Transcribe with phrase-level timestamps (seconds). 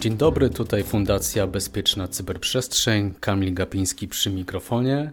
[0.00, 5.12] Dzień dobry, tutaj Fundacja Bezpieczna Cyberprzestrzeń, Kamil Gapiński przy mikrofonie.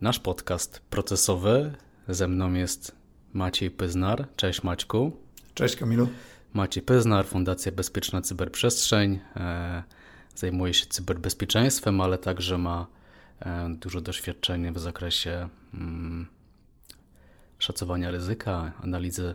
[0.00, 1.72] Nasz podcast procesowy.
[2.08, 2.92] Ze mną jest
[3.32, 4.26] Maciej Pyznar.
[4.36, 5.12] Cześć Maćku.
[5.54, 6.08] Cześć Kamilu.
[6.54, 9.20] Maciej Pyznar, Fundacja Bezpieczna Cyberprzestrzeń.
[10.36, 12.86] Zajmuje się cyberbezpieczeństwem, ale także ma
[13.40, 16.26] e, dużo doświadczenia w zakresie mm,
[17.58, 19.34] szacowania ryzyka, analizy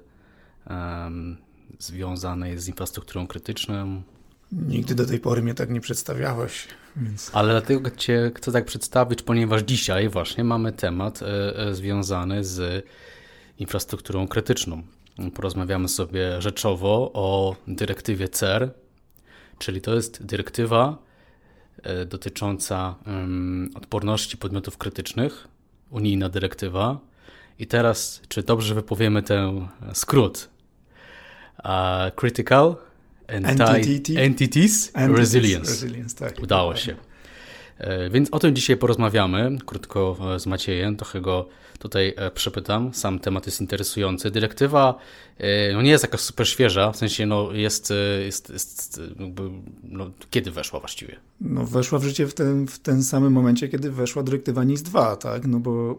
[1.80, 4.04] związanej z infrastrukturą krytyczną.
[4.52, 6.68] Nigdy do tej pory mnie tak nie przedstawiałeś.
[6.96, 7.32] Więc...
[7.34, 12.86] Ale dlatego Cię chcę tak przedstawić, ponieważ dzisiaj właśnie mamy temat e, e, związany z
[13.58, 14.84] infrastrukturą krytyczną.
[15.34, 18.74] Porozmawiamy sobie rzeczowo o dyrektywie CER,
[19.62, 20.98] czyli to jest dyrektywa
[21.84, 22.96] e, dotycząca
[23.76, 25.48] odporności podmiotów krytycznych,
[25.90, 27.00] unijna dyrektywa.
[27.60, 30.50] I teraz, czy dobrze wypowiemy ten skrót?
[31.60, 32.76] Uh, critical
[33.28, 35.72] Entities, Entities Resilience.
[35.72, 36.96] Resilience tak, Udało się.
[37.82, 41.48] E, więc o tym dzisiaj porozmawiamy krótko e, z Maciejem, trochę go
[41.80, 42.94] tutaj e, przepytam.
[42.94, 44.32] Sam temat jest interesujący.
[44.32, 44.96] Dyrektywa
[45.74, 47.94] no nie jest jakaś super świeża, w sensie no jest,
[48.26, 49.42] jest, jest jakby,
[49.84, 51.20] no, kiedy weszła właściwie?
[51.42, 55.16] No weszła w życie w ten, w ten samym momencie, kiedy weszła dyrektywa NIS 2,
[55.16, 55.48] tak?
[55.48, 55.98] No bo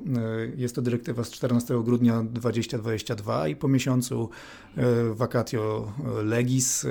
[0.57, 4.31] jest to dyrektywa z 14 grudnia 2022 i po miesiącu
[5.15, 5.93] vacatio
[6.25, 6.87] legis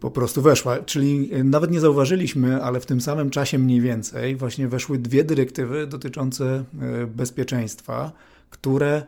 [0.00, 0.78] po prostu weszła.
[0.78, 5.86] Czyli nawet nie zauważyliśmy, ale w tym samym czasie mniej więcej właśnie weszły dwie dyrektywy
[5.86, 6.64] dotyczące
[7.02, 8.12] y, bezpieczeństwa,
[8.50, 9.06] które,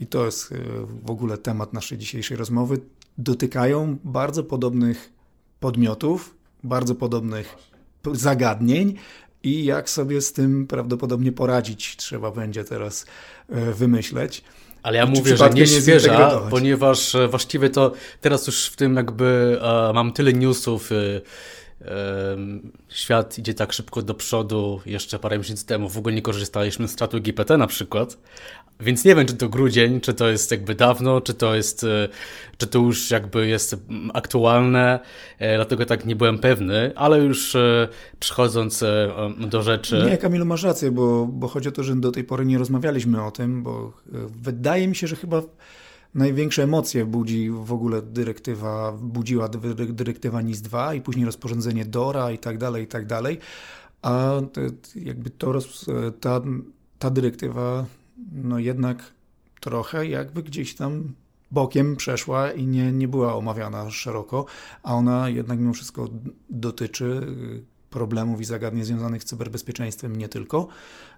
[0.00, 0.56] i to jest y,
[1.04, 2.80] w ogóle temat naszej dzisiejszej rozmowy,
[3.18, 5.12] dotykają bardzo podobnych
[5.60, 7.56] podmiotów, bardzo podobnych
[8.12, 8.94] zagadnień
[9.42, 13.06] i jak sobie z tym prawdopodobnie poradzić, trzeba będzie teraz
[13.74, 14.44] wymyśleć.
[14.84, 19.60] Ale ja mówię, że nie świeża, ponieważ e, właściwie to teraz już w tym jakby
[19.62, 20.90] e, mam tyle newsów.
[20.92, 21.20] E,
[22.88, 24.80] świat idzie tak szybko do przodu.
[24.86, 28.18] Jeszcze parę miesięcy temu w ogóle nie korzystaliśmy z czatu GPT na przykład.
[28.80, 32.08] Więc nie wiem, czy to grudzień, czy to jest jakby dawno, czy to jest, e,
[32.56, 33.76] czy to już jakby jest
[34.12, 35.00] aktualne,
[35.38, 38.84] e, dlatego tak nie byłem pewny, ale już e, przechodząc
[39.38, 40.06] do rzeczy.
[40.10, 43.24] Nie, Kamilu, masz rację, bo, bo chodzi o to, że do tej pory nie rozmawialiśmy
[43.24, 43.92] o tym, bo
[44.28, 45.42] wydaje mi się, że chyba
[46.14, 49.48] największe emocje budzi w ogóle dyrektywa, budziła
[49.88, 53.38] dyrektywa NIS-2 i później rozporządzenie DORA i tak dalej, i tak dalej.
[54.02, 54.32] A
[54.96, 55.58] jakby to,
[56.20, 56.40] ta,
[56.98, 57.86] ta dyrektywa
[58.32, 59.12] no jednak
[59.60, 61.12] trochę jakby gdzieś tam
[61.50, 64.46] bokiem przeszła i nie, nie była omawiana szeroko,
[64.82, 66.08] a ona jednak mimo wszystko
[66.50, 70.68] dotyczy y, problemów i zagadnień związanych z cyberbezpieczeństwem nie tylko.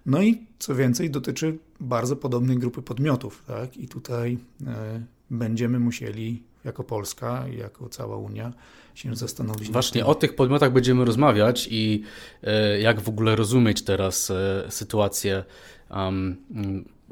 [0.05, 3.43] No i co więcej, dotyczy bardzo podobnej grupy podmiotów.
[3.47, 3.77] Tak?
[3.77, 4.37] I tutaj
[4.67, 8.53] e, będziemy musieli jako Polska jako cała Unia
[8.95, 9.71] się zastanowić.
[9.71, 12.03] Właśnie o tych podmiotach będziemy rozmawiać i
[12.43, 15.43] e, jak w ogóle rozumieć teraz e, sytuację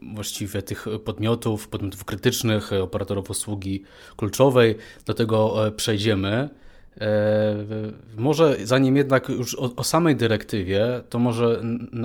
[0.02, 3.84] właściwie tych podmiotów, podmiotów krytycznych, operatorów usługi
[4.18, 4.76] kluczowej.
[5.06, 6.50] Do tego przejdziemy.
[7.02, 7.56] E,
[8.18, 11.62] może zanim jednak już o, o, samej dyrektywie, to może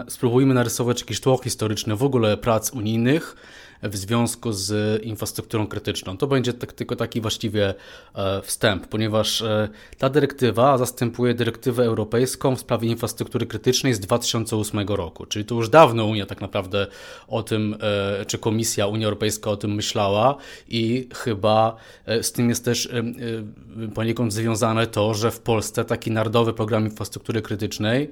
[0.09, 3.37] spróbujmy narysować jakiś tło historyczne w ogóle prac unijnych
[3.83, 6.17] w związku z infrastrukturą krytyczną.
[6.17, 7.75] To będzie tak, tylko taki właściwie
[8.15, 9.69] e, wstęp, ponieważ e,
[9.99, 15.69] ta dyrektywa zastępuje dyrektywę europejską w sprawie infrastruktury krytycznej z 2008 roku, czyli to już
[15.69, 16.87] dawno Unia tak naprawdę
[17.29, 17.77] o tym,
[18.21, 20.37] e, czy Komisja Unia Europejska o tym myślała
[20.69, 21.77] i chyba
[22.23, 22.89] z tym jest też
[23.95, 28.11] poniekąd związane to, że w Polsce taki narodowy program infrastruktury krytycznej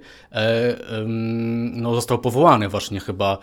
[1.72, 3.38] no, został powołany właśnie chyba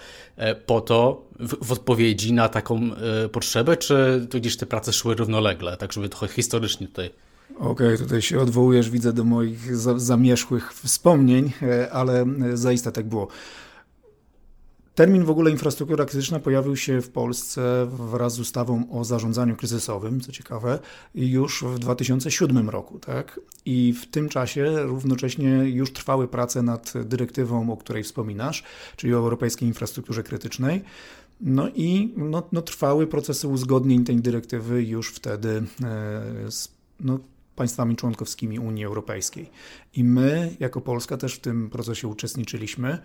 [0.66, 2.82] po to, w, w odpowiedzi na taką
[3.26, 7.10] y, potrzebę, czy to gdzieś te prace szły równolegle, tak żeby trochę historycznie tutaj
[7.60, 12.92] Okej, okay, tutaj się odwołujesz, widzę, do moich za, zamierzchłych wspomnień, e, ale e, zaiste
[12.92, 13.28] tak było.
[14.96, 20.22] Termin w ogóle infrastruktura krytyczna pojawił się w Polsce wraz z ustawą o zarządzaniu kryzysowym,
[20.22, 20.80] co ciekawe,
[21.16, 23.00] już w 2007 roku.
[23.00, 23.40] Tak?
[23.66, 28.64] I w tym czasie równocześnie już trwały prace nad dyrektywą, o której wspominasz,
[28.96, 30.84] czyli o europejskiej infrastrukturze krytycznej.
[31.42, 37.20] No i no, no, trwały procesy uzgodnień tej dyrektywy już wtedy e, z no,
[37.56, 39.50] państwami członkowskimi Unii Europejskiej.
[39.94, 43.00] I my, jako Polska, też w tym procesie uczestniczyliśmy.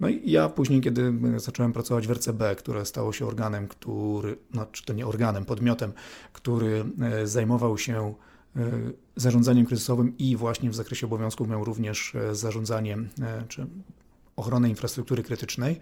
[0.00, 4.84] No i ja później, kiedy zacząłem pracować w RCB, które stało się organem, który, znaczy
[4.84, 5.92] to nie organem, podmiotem,
[6.32, 8.14] który e, zajmował się
[9.16, 13.08] zarządzaniem kryzysowym i właśnie w zakresie obowiązków miał również zarządzaniem
[13.48, 13.66] czy
[14.36, 15.80] ochronę infrastruktury krytycznej,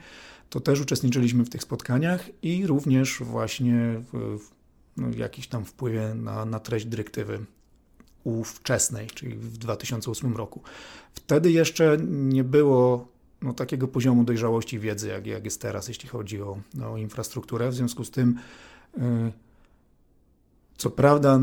[0.50, 4.38] to też uczestniczyliśmy w tych spotkaniach i również właśnie w,
[4.96, 7.38] no, jakiś tam wpływie na, na treść dyrektywy
[8.24, 10.62] ówczesnej, czyli w 2008 roku.
[11.14, 13.08] Wtedy jeszcze nie było
[13.42, 17.70] no, takiego poziomu dojrzałości wiedzy, jak, jak jest teraz, jeśli chodzi o, o infrastrukturę.
[17.70, 18.38] W związku z tym,
[18.98, 19.00] y,
[20.80, 21.40] co prawda,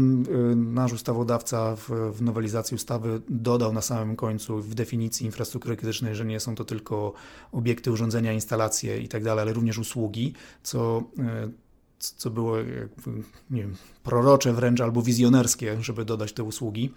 [0.51, 6.15] y, nasz ustawodawca w, w, nowelizacji ustawy dodał na samym końcu w definicji infrastruktury krytycznej,
[6.15, 7.13] że nie są to tylko
[7.51, 11.67] obiekty, urządzenia, instalacje i tak ale również usługi, co y,
[11.99, 12.57] co było
[13.49, 16.93] nie wiem, prorocze wręcz albo wizjonerskie, żeby dodać te usługi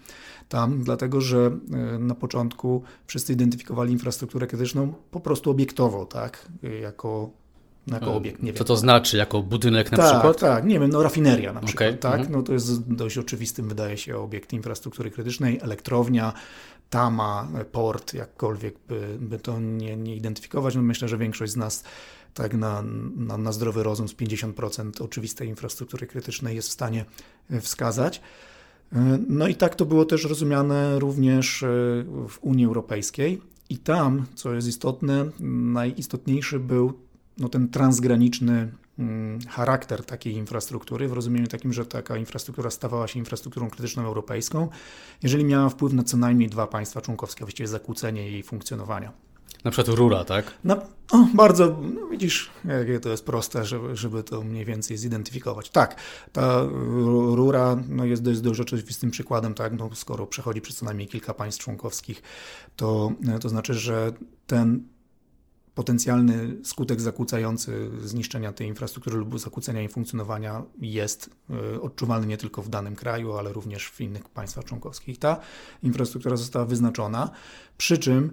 [0.49, 6.47] tam, dlatego że e, na początku wszyscy identyfikowali infrastrukturę krytyczną po prostu obiektowo, tak,
[6.81, 7.40] jako
[7.87, 8.43] jako obiekt.
[8.43, 8.67] Nie Co wiem.
[8.67, 9.17] to znaczy?
[9.17, 10.39] Jako budynek na tak, przykład?
[10.39, 11.99] Tak, nie wiem, no rafineria na przykład, okay.
[11.99, 12.19] tak?
[12.19, 12.31] Mhm.
[12.31, 16.33] No to jest dość oczywistym, wydaje się, obiekt infrastruktury krytycznej, elektrownia,
[16.89, 20.75] tama, port, jakkolwiek by, by to nie, nie identyfikować.
[20.75, 21.83] No myślę, że większość z nas
[22.33, 22.83] tak na,
[23.15, 27.05] na, na zdrowy rozum z 50% oczywistej infrastruktury krytycznej jest w stanie
[27.61, 28.21] wskazać.
[29.27, 31.67] No i tak to było też rozumiane również e,
[32.29, 33.41] w Unii Europejskiej.
[33.69, 36.93] I tam, co jest istotne, najistotniejszy był
[37.37, 43.19] no, ten transgraniczny mm, charakter takiej infrastruktury, w rozumieniu takim, że taka infrastruktura stawała się
[43.19, 44.69] infrastrukturą krytyczną europejską,
[45.23, 49.11] jeżeli miała wpływ na co najmniej dwa państwa członkowskie, właściwie zakłócenie jej funkcjonowania.
[49.63, 50.53] Na przykład rura, tak?
[50.63, 50.77] No,
[51.11, 55.69] o, bardzo, no widzisz, jakie to jest proste, żeby, żeby to mniej więcej zidentyfikować.
[55.69, 55.95] Tak,
[56.31, 56.63] ta
[57.35, 61.33] rura no, jest dość, dość oczywistym przykładem, tak, no, skoro przechodzi przez co najmniej kilka
[61.33, 62.21] państw członkowskich,
[62.75, 63.11] to,
[63.41, 64.13] to znaczy, że
[64.47, 64.83] ten
[65.75, 72.61] potencjalny skutek zakłócający zniszczenia tej infrastruktury lub zakłócenia jej funkcjonowania jest e, odczuwalny nie tylko
[72.61, 75.19] w danym kraju, ale również w innych państwach członkowskich.
[75.19, 75.39] Ta
[75.83, 77.29] infrastruktura została wyznaczona,
[77.77, 78.31] przy czym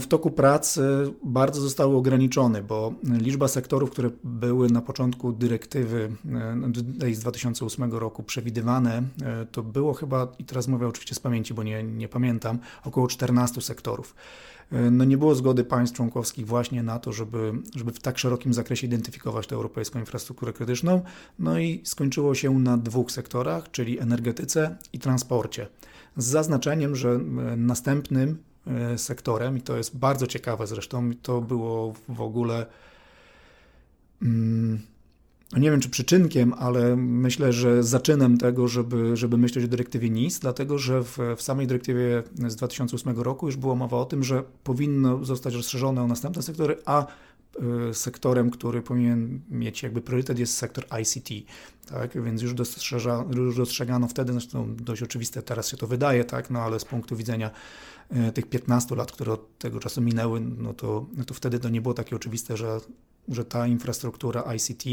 [0.00, 0.78] w toku prac
[1.24, 6.12] bardzo zostały ograniczone, bo liczba sektorów, które były na początku dyrektywy
[7.08, 9.02] e, z 2008 roku przewidywane,
[9.52, 13.60] to było chyba, i teraz mówię oczywiście z pamięci, bo nie, nie pamiętam, około 14
[13.60, 14.14] sektorów.
[14.72, 18.54] E, no nie było zgody państw członkowskich właśnie na to, żeby, żeby w tak szerokim
[18.54, 21.02] zakresie identyfikować tę europejską infrastrukturę krytyczną.
[21.38, 25.66] No i skończyło się na dwóch sektorach, czyli energetyce i transporcie.
[26.16, 27.18] Z zaznaczeniem, że
[27.56, 31.10] następnym E, sektorem i to jest bardzo ciekawe zresztą.
[31.22, 32.66] To było w ogóle.
[34.22, 34.80] Mm,
[35.56, 40.38] nie wiem czy przyczynkiem, ale myślę, że zaczynem tego, żeby, żeby myśleć o dyrektywie NIS,
[40.38, 44.42] dlatego że w, w samej dyrektywie z 2008 roku już było mowa o tym, że
[44.64, 47.06] powinno zostać rozszerzone o następne sektory, a
[47.90, 51.28] e, sektorem, który powinien mieć jakby priorytet jest sektor ICT,
[51.88, 52.54] tak, więc już,
[53.36, 57.16] już dostrzegano wtedy, zresztą dość oczywiste teraz się to wydaje, tak, no ale z punktu
[57.16, 57.50] widzenia
[58.10, 61.68] E, tych 15 lat, które od tego czasu minęły, no to, no to wtedy to
[61.68, 62.80] nie było takie oczywiste, że,
[63.28, 64.84] że ta infrastruktura ICT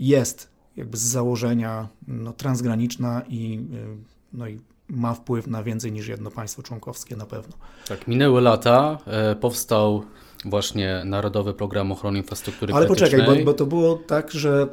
[0.00, 3.96] jest jakby z założenia no, transgraniczna i, e,
[4.32, 7.56] no, i ma wpływ na więcej niż jedno państwo członkowskie na pewno.
[7.88, 10.04] Tak, minęły lata, e, powstał
[10.44, 13.20] właśnie Narodowy Program Ochrony Infrastruktury Ale Krytycznej.
[13.20, 14.68] poczekaj, bo, bo to było tak, że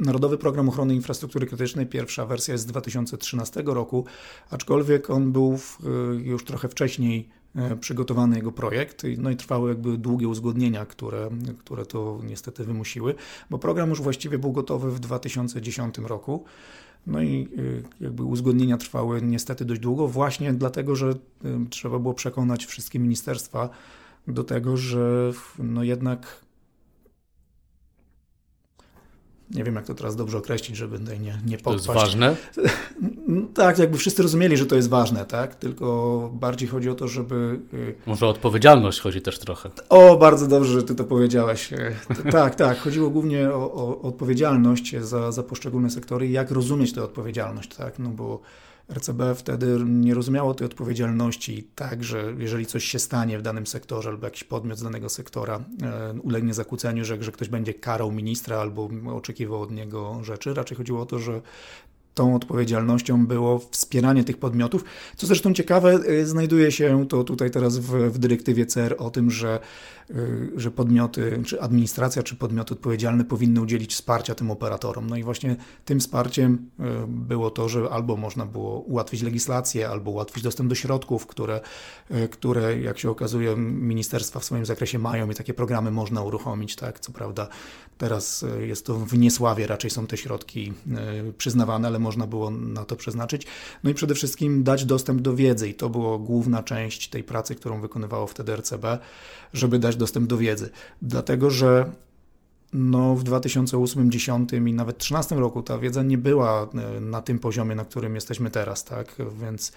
[0.00, 4.04] Narodowy Program Ochrony Infrastruktury Krytycznej, pierwsza wersja jest z 2013 roku,
[4.50, 5.58] aczkolwiek on był
[6.22, 7.28] już trochę wcześniej
[7.80, 13.14] przygotowany jego projekt, no i trwały jakby długie uzgodnienia, które, które to niestety wymusiły,
[13.50, 16.44] bo program już właściwie był gotowy w 2010 roku.
[17.06, 17.48] No i
[18.00, 21.14] e, jakby uzgodnienia trwały niestety dość długo, właśnie dlatego, że e,
[21.70, 23.68] trzeba było przekonać wszystkie ministerstwa
[24.28, 26.40] do tego, że no jednak
[29.50, 31.86] nie wiem jak to teraz dobrze określić, żeby tutaj nie, nie podpaść.
[31.86, 32.36] To jest ważne?
[33.54, 35.54] tak, jakby wszyscy rozumieli, że to jest ważne, tak?
[35.54, 37.60] Tylko bardziej chodzi o to, żeby...
[37.74, 39.70] Y, Może o odpowiedzialność chodzi też trochę.
[39.88, 41.72] O, bardzo dobrze, że ty to powiedziałeś.
[41.72, 41.96] E,
[42.32, 42.78] tak, tak.
[42.78, 47.98] Chodziło głównie o, o odpowiedzialność za, za poszczególne sektory i jak rozumieć tę odpowiedzialność, tak?
[47.98, 48.40] No bo
[48.94, 54.08] RCB wtedy nie rozumiało tej odpowiedzialności tak, że jeżeli coś się stanie w danym sektorze
[54.08, 58.56] albo jakiś podmiot z danego sektora e, ulegnie zakłóceniu, że, że ktoś będzie karał ministra
[58.56, 60.54] albo oczekiwał od niego rzeczy.
[60.54, 61.40] Raczej chodziło o to, że
[62.14, 64.84] tą odpowiedzialnością było wspieranie tych podmiotów.
[65.16, 69.30] Co zresztą ciekawe, e, znajduje się to tutaj teraz w, w dyrektywie CER o tym,
[69.30, 69.60] że
[70.16, 75.06] Y, że podmioty, czy administracja, czy podmioty odpowiedzialne powinny udzielić wsparcia tym operatorom.
[75.06, 80.10] No i właśnie tym wsparciem y, było to, że albo można było ułatwić legislację, albo
[80.10, 81.60] ułatwić dostęp do środków, które,
[82.10, 86.76] y, które jak się okazuje, ministerstwa w swoim zakresie mają i takie programy można uruchomić.
[86.76, 87.00] Tak?
[87.00, 87.48] Co prawda
[87.98, 90.72] teraz jest to w niesławie, raczej są te środki
[91.38, 93.46] przyznawane, ale można było na to przeznaczyć.
[93.84, 97.54] No i przede wszystkim dać dostęp do wiedzy i to była główna część tej pracy,
[97.54, 98.98] którą wykonywało wtedy RCB,
[99.52, 100.70] żeby dać dostęp do wiedzy.
[101.02, 101.90] Dlatego, że
[102.72, 107.38] no, w 2008, 2010 i nawet 2013 roku ta wiedza nie była e, na tym
[107.38, 109.16] poziomie, na którym jesteśmy teraz, tak?
[109.40, 109.72] Więc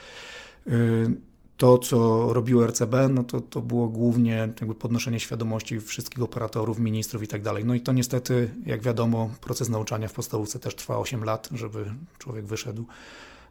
[0.67, 1.11] y,
[1.57, 7.23] to, co robiło RCB, no to, to było głównie jakby podnoszenie świadomości wszystkich operatorów, ministrów
[7.23, 7.65] i tak dalej.
[7.65, 11.85] No i to niestety, jak wiadomo, proces nauczania w podstawówce też trwa 8 lat, żeby
[12.17, 12.85] człowiek wyszedł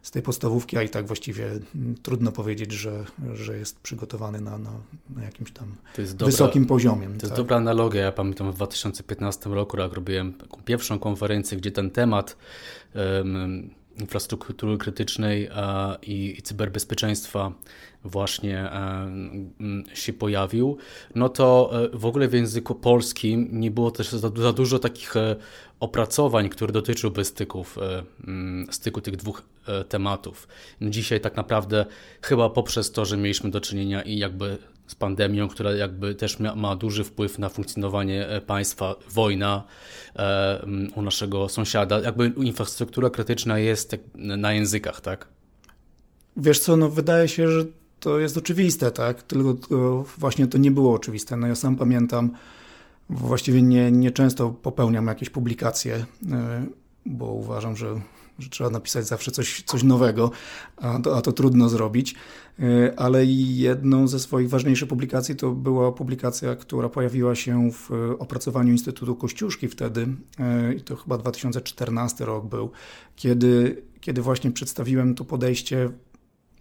[0.01, 1.49] z tej podstawówki, a i tak właściwie
[2.01, 4.71] trudno powiedzieć, że, że jest przygotowany na, na,
[5.15, 5.75] na jakimś tam
[6.17, 7.07] wysokim poziomie.
[7.07, 7.37] To jest tak.
[7.37, 8.01] dobra analogia.
[8.01, 12.37] Ja pamiętam w 2015 roku, jak robiłem taką pierwszą konferencję, gdzie ten temat
[12.95, 15.49] um, infrastruktury krytycznej
[16.01, 17.51] i, i cyberbezpieczeństwa
[18.03, 19.11] właśnie e,
[19.93, 20.77] się pojawił,
[21.15, 25.35] no to e, w ogóle w języku polskim nie było też za, dużo takich e,
[25.79, 27.77] opracowań, które dotyczyłyby styków,
[28.71, 29.41] styku tych dwóch
[29.89, 30.47] tematów.
[30.81, 31.85] Dzisiaj tak naprawdę
[32.21, 34.57] chyba poprzez to, że mieliśmy do czynienia i jakby
[34.87, 39.63] z pandemią, która jakby też ma, duży wpływ na funkcjonowanie państwa, wojna
[40.95, 45.27] u naszego sąsiada, jakby infrastruktura krytyczna jest na językach, tak?
[46.37, 47.65] Wiesz co, no wydaje się, że
[47.99, 49.23] to jest oczywiste, tak?
[49.23, 51.37] Tylko to właśnie to nie było oczywiste.
[51.37, 52.31] No ja sam pamiętam,
[53.09, 56.65] właściwie nie, nie często popełniam jakieś publikacje, e,
[57.05, 58.01] bo uważam, że,
[58.39, 60.31] że trzeba napisać zawsze coś, coś nowego,
[60.77, 62.15] a to, a to trudno zrobić.
[62.59, 68.71] E, ale jedną ze swoich ważniejszych publikacji to była publikacja, która pojawiła się w opracowaniu
[68.71, 70.07] Instytutu Kościuszki wtedy,
[70.39, 72.71] e, i to chyba 2014 rok był,
[73.15, 75.89] kiedy, kiedy właśnie przedstawiłem to podejście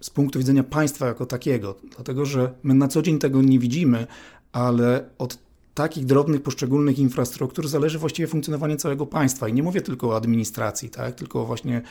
[0.00, 4.06] z punktu widzenia państwa jako takiego, dlatego że my na co dzień tego nie widzimy,
[4.52, 5.38] ale od
[5.74, 9.48] takich drobnych, poszczególnych infrastruktur zależy właściwie funkcjonowanie całego państwa.
[9.48, 11.14] I nie mówię tylko o administracji, tak?
[11.14, 11.82] tylko właśnie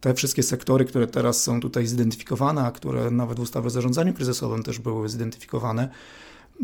[0.00, 4.14] te wszystkie sektory, które teraz są tutaj zidentyfikowane, a które nawet w ustawie o zarządzaniu
[4.14, 5.88] kryzysowym też były zidentyfikowane,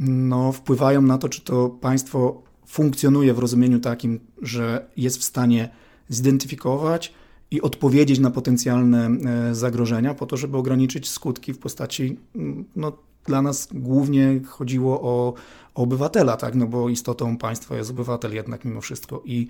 [0.07, 5.69] no, wpływają na to, czy to państwo funkcjonuje w rozumieniu takim, że jest w stanie
[6.09, 7.13] zidentyfikować,
[7.51, 9.11] i odpowiedzieć na potencjalne
[9.51, 12.93] e, zagrożenia, po to, żeby ograniczyć skutki w postaci, mm, no,
[13.27, 15.35] dla nas głównie chodziło o,
[15.75, 16.55] o obywatela, tak?
[16.55, 19.23] no bo istotą państwa jest obywatel jednak mimo wszystko.
[19.25, 19.49] I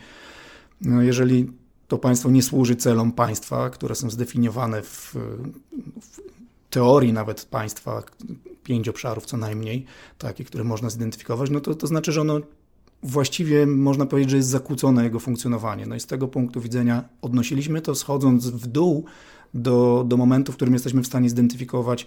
[0.80, 1.52] no, jeżeli
[1.88, 5.14] to państwo nie służy celom państwa, które są zdefiniowane w,
[6.00, 6.21] w
[6.71, 8.02] teorii nawet państwa,
[8.64, 9.85] pięć obszarów co najmniej,
[10.18, 12.40] takie, które można zidentyfikować, no to, to znaczy, że ono
[13.02, 15.87] właściwie można powiedzieć, że jest zakłócone jego funkcjonowanie.
[15.87, 19.04] No i z tego punktu widzenia odnosiliśmy to schodząc w dół
[19.54, 22.06] do, do momentu, w którym jesteśmy w stanie zidentyfikować,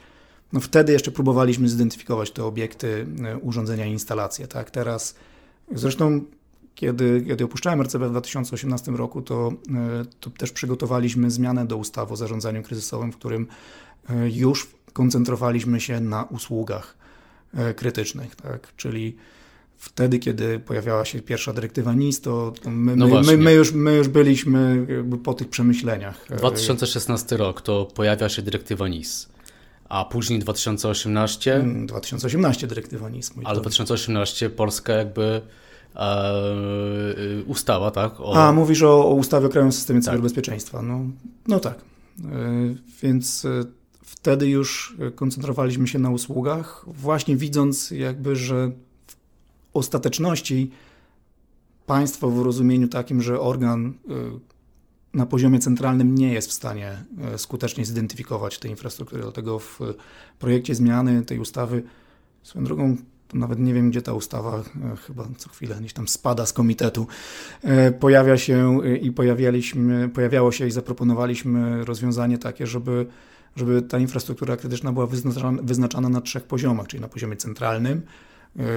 [0.53, 4.47] no wtedy jeszcze próbowaliśmy zidentyfikować te obiekty, e, urządzenia i instalacje.
[4.47, 4.71] Tak?
[4.71, 5.15] Teraz
[5.71, 6.21] zresztą
[6.75, 12.13] kiedy, kiedy opuszczałem RCB w 2018 roku, to, e, to też przygotowaliśmy zmianę do ustawy
[12.13, 13.47] o zarządzaniu kryzysowym, w którym
[14.09, 16.99] e, już koncentrowaliśmy się na usługach
[17.75, 18.75] krytycznych, tak?
[18.75, 19.15] czyli
[19.77, 23.95] wtedy, kiedy pojawiała się pierwsza dyrektywa NIS, to my, no my, my, my, już, my
[23.95, 24.87] już byliśmy
[25.23, 26.25] po tych przemyśleniach.
[26.37, 29.29] 2016 rok to pojawia się dyrektywa NIS.
[29.89, 31.63] A później 2018.
[31.85, 33.31] 2018 mm, dyrektywa NIS.
[33.43, 35.41] Ale 2018 Polska jakby
[35.95, 36.33] e,
[37.47, 38.19] ustawa, tak?
[38.19, 38.33] O...
[38.35, 40.05] A, mówisz o, o ustawie o Krajowym Systemie tak.
[40.05, 40.81] Cyberbezpieczeństwa.
[40.81, 40.99] No,
[41.47, 41.75] no tak.
[41.75, 42.25] E,
[43.01, 43.63] więc e,
[44.01, 48.71] wtedy już koncentrowaliśmy się na usługach, właśnie widząc jakby, że
[49.73, 50.71] ostateczności
[51.85, 54.49] państwo w rozumieniu takim, że organ y,
[55.13, 57.03] na poziomie centralnym nie jest w stanie
[57.35, 59.21] y, skutecznie zidentyfikować tej infrastruktury.
[59.21, 59.79] Dlatego w
[60.39, 61.83] projekcie zmiany tej ustawy,
[62.43, 62.95] swoją drogą,
[63.33, 67.07] nawet nie wiem, gdzie ta ustawa, y, chyba co chwilę gdzieś tam spada z komitetu,
[67.99, 73.05] pojawia się i pojawialiśmy, pojawiało się i zaproponowaliśmy rozwiązanie takie, żeby,
[73.55, 78.28] żeby ta infrastruktura krytyczna była wyznaczana, wyznaczana na trzech poziomach, czyli na poziomie centralnym, E,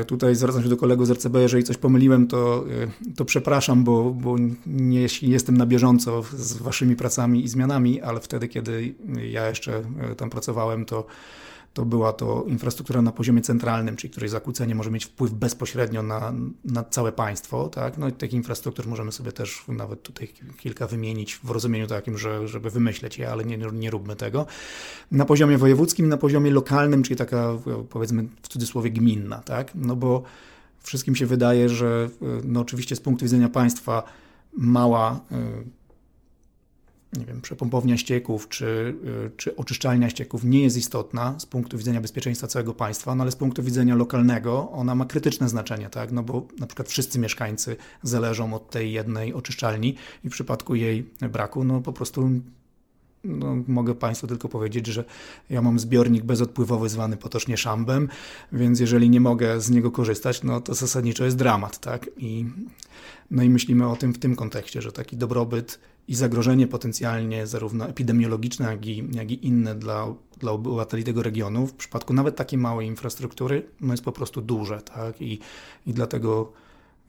[0.06, 2.64] tutaj zwracam się do kolegów z RCB, jeżeli coś pomyliłem, to,
[3.08, 4.36] e, to przepraszam, bo, bo
[4.66, 8.94] nie jestem na bieżąco z waszymi pracami i zmianami, ale wtedy, kiedy
[9.30, 11.06] ja jeszcze e, tam pracowałem, to
[11.74, 16.32] to była to infrastruktura na poziomie centralnym, czyli której zakłócenie może mieć wpływ bezpośrednio na,
[16.64, 17.68] na całe państwo.
[17.68, 17.98] Tak?
[17.98, 22.48] No i tych infrastruktur możemy sobie też nawet tutaj kilka wymienić w rozumieniu takim, że,
[22.48, 24.46] żeby wymyśleć je, ale nie, nie róbmy tego.
[25.10, 27.48] Na poziomie wojewódzkim, na poziomie lokalnym, czyli taka
[27.90, 29.72] powiedzmy w cudzysłowie gminna, tak?
[29.74, 30.22] no bo
[30.82, 32.08] wszystkim się wydaje, że
[32.44, 34.02] no oczywiście z punktu widzenia państwa
[34.52, 35.36] mała y,
[37.12, 38.94] nie wiem, przepompownia ścieków czy,
[39.26, 43.30] y, czy oczyszczalnia ścieków nie jest istotna z punktu widzenia bezpieczeństwa całego państwa, no ale
[43.30, 46.12] z punktu widzenia lokalnego ona ma krytyczne znaczenie, tak?
[46.12, 51.10] no bo na przykład wszyscy mieszkańcy zależą od tej jednej oczyszczalni i w przypadku jej
[51.20, 52.30] braku, no po prostu
[53.24, 55.04] no, mogę Państwu tylko powiedzieć, że
[55.50, 58.08] ja mam zbiornik bezodpływowy zwany potocznie szambem,
[58.52, 62.10] więc jeżeli nie mogę z niego korzystać, no to zasadniczo jest dramat, tak?
[62.16, 62.46] I,
[63.30, 65.78] no i myślimy o tym w tym kontekście, że taki dobrobyt
[66.08, 71.66] i zagrożenie potencjalnie zarówno epidemiologiczne, jak i, jak i inne dla, dla obywateli tego regionu,
[71.66, 75.22] w przypadku nawet takiej małej infrastruktury, no jest po prostu duże, tak?
[75.22, 75.38] I,
[75.86, 76.52] i dlatego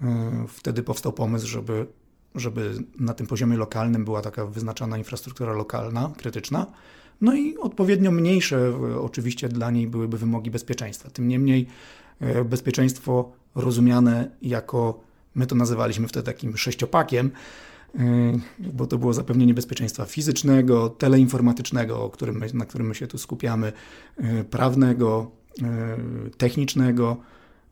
[0.01, 0.05] y,
[0.47, 1.87] wtedy powstał pomysł, żeby
[2.35, 6.65] żeby na tym poziomie lokalnym była taka wyznaczana infrastruktura lokalna, krytyczna.
[7.21, 11.09] No i odpowiednio mniejsze oczywiście dla niej byłyby wymogi bezpieczeństwa.
[11.09, 11.67] Tym niemniej
[12.19, 14.99] e, bezpieczeństwo rozumiane jako,
[15.35, 17.31] my to nazywaliśmy wtedy takim sześciopakiem,
[18.59, 23.73] bo to było zapewnienie bezpieczeństwa fizycznego, teleinformatycznego, którym na którym my się tu skupiamy,
[24.49, 25.31] prawnego,
[26.37, 27.17] technicznego,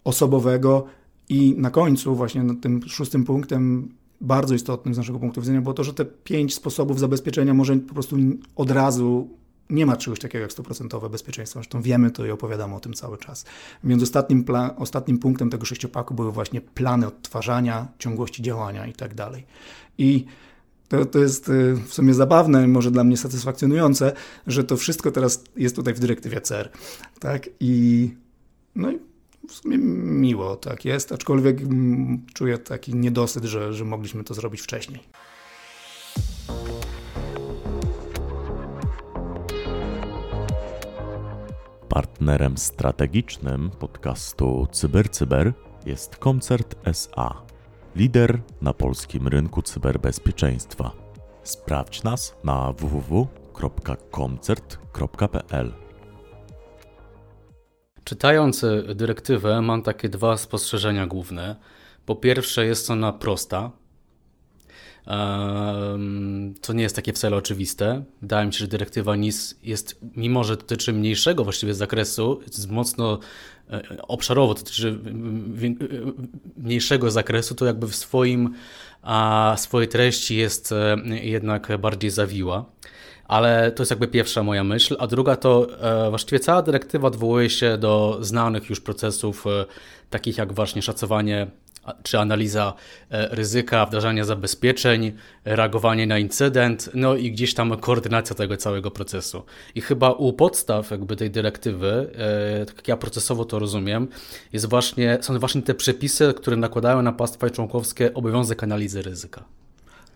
[0.04, 0.86] osobowego
[1.30, 3.90] i na końcu właśnie tym szóstym punktem
[4.22, 7.94] bardzo istotnym z naszego punktu widzenia było to, że te pięć sposobów zabezpieczenia może po
[7.94, 8.16] prostu
[8.56, 9.30] od razu
[9.70, 11.60] nie ma czegoś takiego jak stuprocentowe bezpieczeństwo.
[11.60, 13.46] Zresztą wiemy to i opowiadamy o tym cały czas.
[13.84, 14.46] Więc ostatnim,
[14.78, 19.46] ostatnim punktem tego sześciopaku były właśnie plany odtwarzania, ciągłości działania i tak dalej.
[19.98, 20.26] I
[20.88, 24.14] to, to jest y, w sumie zabawne, może dla mnie satysfakcjonujące,
[24.48, 26.72] że to wszystko teraz jest tutaj w dyrektywie CER.
[27.20, 27.50] Tak?
[27.60, 28.12] I,
[28.76, 29.00] no i
[29.48, 34.62] w sumie miło tak jest, aczkolwiek mm, czuję taki niedosyt, że, że mogliśmy to zrobić
[34.62, 35.00] wcześniej.
[41.94, 45.54] Partnerem strategicznym podcastu CyberCyber
[45.86, 47.42] jest Koncert SA,
[47.96, 50.92] lider na polskim rynku cyberbezpieczeństwa.
[51.44, 55.74] Sprawdź nas na www.koncert.pl.
[58.04, 61.56] Czytając dyrektywę, mam takie dwa spostrzeżenia główne.
[62.06, 63.72] Po pierwsze, jest ona prosta,
[66.62, 68.04] co nie jest takie wcale oczywiste.
[68.22, 73.20] Wydaje mi się, że dyrektywa NIS jest, mimo że dotyczy mniejszego właściwie zakresu, mocno
[73.70, 75.00] e, obszarowo dotyczy
[76.58, 78.54] mniejszego zakresu, to jakby w swoim,
[79.02, 82.66] a swojej treści jest e, jednak bardziej zawiła
[83.28, 87.50] ale to jest jakby pierwsza moja myśl, a druga to e, właściwie cała dyrektywa odwołuje
[87.50, 89.46] się do znanych już procesów,
[90.10, 91.48] takich jak właśnie szacowanie
[92.04, 92.74] czy analiza
[93.10, 95.12] e, ryzyka, wdrażanie zabezpieczeń,
[95.46, 99.44] reagowanie na incydent, no i gdzieś tam koordynacja tego całego procesu.
[99.76, 102.12] I chyba u podstaw jakby tej dyrektywy,
[102.68, 104.08] tak jak ja procesowo to rozumiem,
[104.54, 109.44] jest właśnie, są właśnie te przepisy, które nakładają na państwa członkowskie obowiązek analizy ryzyka.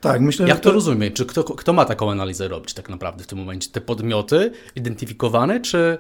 [0.01, 1.12] Tak, myślę, Jak to, to rozumie?
[1.12, 3.69] Czy kto, kto ma taką analizę robić tak naprawdę w tym momencie?
[3.71, 5.97] Te podmioty identyfikowane, czy,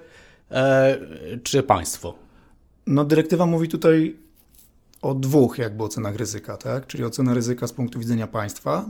[0.51, 0.97] e,
[1.43, 2.15] czy państwo?
[2.87, 4.15] No, dyrektywa mówi tutaj
[5.05, 6.87] o dwóch jakby ocenach ryzyka, tak?
[6.87, 8.85] Czyli ocena ryzyka z punktu widzenia państwa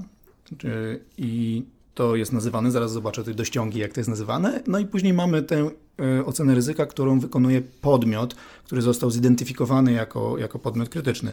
[1.18, 4.64] i to jest nazywane, zaraz zobaczę tutaj dościągi, jak to jest nazywane.
[4.68, 10.38] No i później mamy tę e, ocenę ryzyka, którą wykonuje podmiot, który został zidentyfikowany jako,
[10.38, 11.32] jako podmiot krytyczny.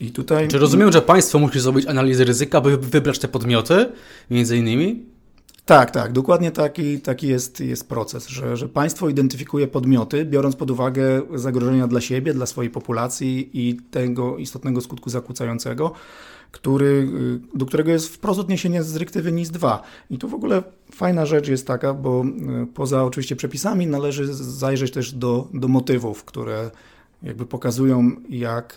[0.00, 0.48] I tutaj...
[0.48, 3.92] Czy rozumiem, że państwo musi zrobić analizę ryzyka, by wybrać te podmioty,
[4.30, 5.06] między innymi?
[5.64, 10.70] Tak, tak, dokładnie taki, taki jest, jest proces, że, że państwo identyfikuje podmioty, biorąc pod
[10.70, 15.92] uwagę zagrożenia dla siebie, dla swojej populacji i tego istotnego skutku zakłócającego,
[16.50, 17.08] który,
[17.54, 19.78] do którego jest wprost odniesienie z dyrektywy NIS-2.
[20.10, 24.92] I tu w ogóle fajna rzecz jest taka, bo e, poza oczywiście przepisami należy zajrzeć
[24.92, 26.70] też do, do motywów, które
[27.22, 28.76] jakby pokazują, jak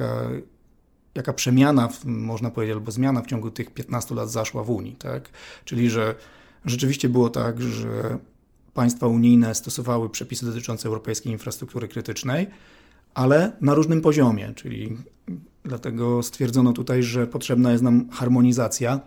[1.16, 4.96] jaka przemiana, można powiedzieć, albo zmiana w ciągu tych 15 lat zaszła w Unii.
[4.96, 5.30] Tak?
[5.66, 6.16] Czyli, że
[6.66, 8.18] rzeczywiście było tak, że
[8.74, 12.48] państwa unijne stosowały przepisy dotyczące europejskiej infrastruktury krytycznej,
[13.14, 14.98] ale na różnym poziomie, czyli
[15.64, 19.00] dlatego stwierdzono tutaj, że potrzebna jest nam harmonizacja,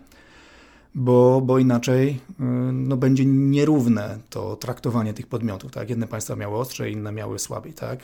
[0.95, 2.43] bo, bo inaczej y,
[2.73, 5.71] no, będzie nierówne to traktowanie tych podmiotów.
[5.71, 5.89] Tak?
[5.89, 7.73] Jedne państwa miały ostrze, inne miały słabiej.
[7.73, 7.99] Tak?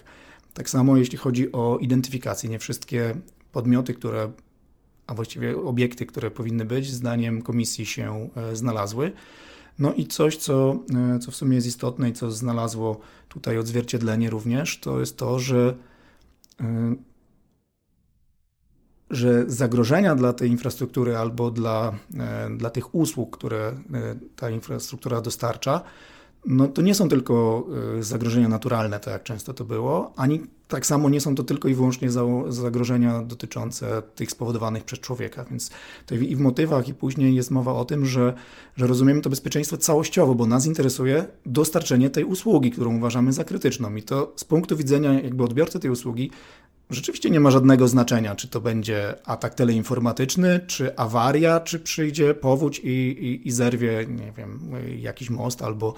[0.53, 2.49] tak samo jeśli chodzi o identyfikację.
[2.49, 3.15] Nie wszystkie
[3.51, 4.31] podmioty, które,
[5.07, 9.11] a właściwie obiekty, które powinny być, zdaniem komisji się e, znalazły.
[9.79, 10.79] No i coś, co,
[11.15, 15.39] e, co w sumie jest istotne i co znalazło tutaj odzwierciedlenie również, to jest to,
[15.39, 15.75] że,
[16.61, 16.95] e,
[19.09, 21.93] że zagrożenia dla tej infrastruktury albo dla,
[22.57, 23.75] dla tych usług, które
[24.35, 25.83] ta infrastruktura dostarcza,
[26.45, 27.67] no to nie są tylko
[27.99, 31.73] zagrożenia naturalne, tak jak często to było, ani tak samo nie są to tylko i
[31.73, 32.09] wyłącznie
[32.47, 35.71] zagrożenia dotyczące tych spowodowanych przez człowieka, więc
[36.11, 38.33] i w motywach, i później jest mowa o tym, że,
[38.75, 43.95] że rozumiemy to bezpieczeństwo całościowo, bo nas interesuje dostarczenie tej usługi, którą uważamy za krytyczną.
[43.95, 46.31] I to z punktu widzenia jakby odbiorcy tej usługi
[46.93, 52.79] rzeczywiście nie ma żadnego znaczenia, czy to będzie atak teleinformatyczny, czy awaria, czy przyjdzie powódź
[52.79, 55.93] i, i, i zerwie, nie wiem, jakiś most albo,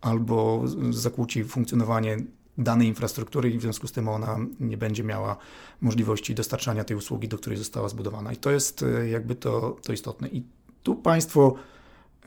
[0.00, 2.16] albo zakłóci funkcjonowanie
[2.58, 5.36] danej infrastruktury i w związku z tym ona nie będzie miała
[5.80, 8.32] możliwości dostarczania tej usługi, do której została zbudowana.
[8.32, 10.28] I to jest e, jakby to, to istotne.
[10.28, 10.42] I
[10.82, 11.54] tu państwo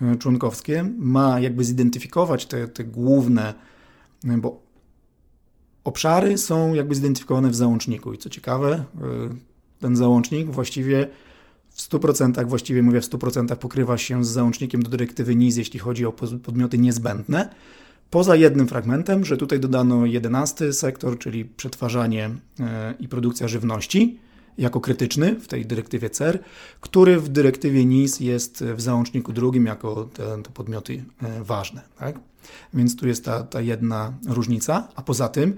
[0.02, 3.54] e, członkowskie ma jakby zidentyfikować te, te główne,
[4.24, 4.70] bo
[5.83, 8.13] obszary są jakby zidentyfikowane w załączniku.
[8.13, 8.83] I co ciekawe,
[9.79, 11.07] ten załącznik właściwie
[11.69, 16.05] w 100%, właściwie mówię w 100% pokrywa się z załącznikiem do dyrektywy NIS, jeśli chodzi
[16.05, 16.11] o
[16.43, 17.49] podmioty niezbędne.
[18.09, 24.19] Poza jednym fragmentem, że tutaj dodano jedenasty sektor, czyli przetwarzanie e, i produkcja żywności
[24.57, 26.39] jako krytyczny w tej dyrektywie CER,
[26.81, 31.81] który w dyrektywie NIS jest w załączniku drugim jako te, te podmioty e, ważne.
[31.99, 32.19] Tak?
[32.73, 35.55] Więc tu jest ta, ta jedna różnica, a poza tym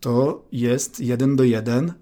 [0.00, 1.92] to jest jeden do jeden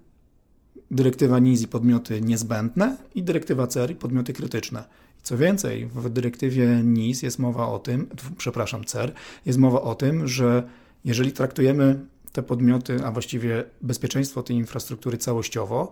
[0.91, 4.83] dyrektywa NIS i podmioty niezbędne i dyrektywa CER i podmioty krytyczne.
[5.23, 9.13] Co więcej, w dyrektywie NIS jest mowa o tym, przepraszam, CER,
[9.45, 10.63] jest mowa o tym, że
[11.05, 15.91] jeżeli traktujemy te podmioty, a właściwie bezpieczeństwo tej infrastruktury całościowo,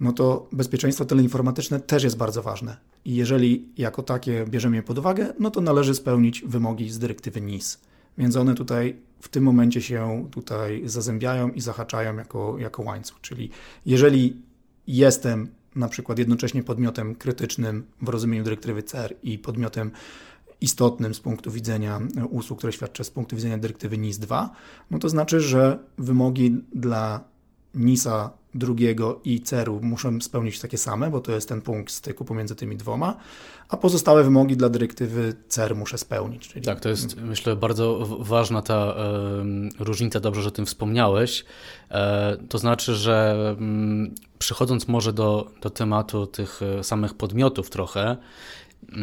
[0.00, 2.76] no to bezpieczeństwo teleinformatyczne też jest bardzo ważne.
[3.04, 7.40] I jeżeli jako takie bierzemy je pod uwagę, no to należy spełnić wymogi z dyrektywy
[7.40, 7.78] NIS.
[8.18, 13.20] Więc one tutaj w tym momencie się tutaj zazębiają i zahaczają jako, jako łańcuch.
[13.20, 13.50] Czyli
[13.86, 14.42] jeżeli
[14.86, 19.90] jestem na przykład jednocześnie podmiotem krytycznym w rozumieniu dyrektywy CER i podmiotem
[20.60, 24.50] istotnym z punktu widzenia usług, które świadczę z punktu widzenia dyrektywy NIS 2,
[24.90, 27.24] no to znaczy, że wymogi dla
[27.74, 32.54] NISa drugiego i CER-u muszą spełnić takie same, bo to jest ten punkt styku pomiędzy
[32.54, 33.16] tymi dwoma,
[33.68, 36.48] a pozostałe wymogi dla dyrektywy CER muszę spełnić.
[36.48, 36.64] Czyli...
[36.64, 38.94] Tak, to jest myślę bardzo ważna ta
[39.80, 41.44] y, różnica, dobrze, że o tym wspomniałeś.
[41.90, 43.56] E, to znaczy, że
[44.10, 48.16] y, przychodząc może do, do tematu tych e, samych podmiotów trochę,
[48.82, 48.96] y,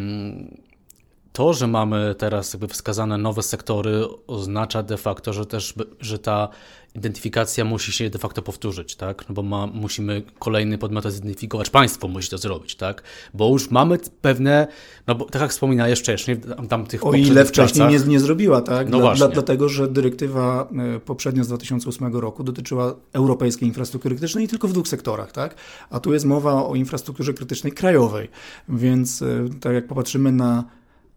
[1.36, 6.50] to, że mamy teraz jakby wskazane nowe sektory, oznacza de facto, że też że ta
[6.96, 9.30] identyfikacja musi się de facto powtórzyć, tak?
[9.30, 13.04] No bo ma, musimy kolejny podmiot zidentyfikować, państwo musi to zrobić, tak?
[13.34, 14.68] Bo już mamy pewne,
[15.08, 16.38] no bo tak jak wspominałeś wcześniej,
[16.70, 18.90] tam tych O ile wcześniej nie, nie zrobiła, tak?
[18.90, 19.26] No dla, właśnie.
[19.26, 24.74] Dla, dlatego, że dyrektywa e, poprzednio z 2008 roku dotyczyła europejskiej infrastruktury krytycznej tylko w
[24.74, 25.56] dwóch sektorach, tak?
[25.90, 28.30] A tu jest mowa o infrastrukturze krytycznej krajowej,
[28.70, 29.26] więc e,
[29.62, 30.64] tak jak popatrzymy na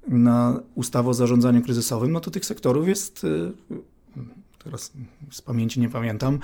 [0.08, 3.52] na ustawę o zarządzaniu kryzysowym, no to tych sektorów jest y,
[4.64, 4.92] teraz
[5.30, 6.38] z pamięci nie pamiętam,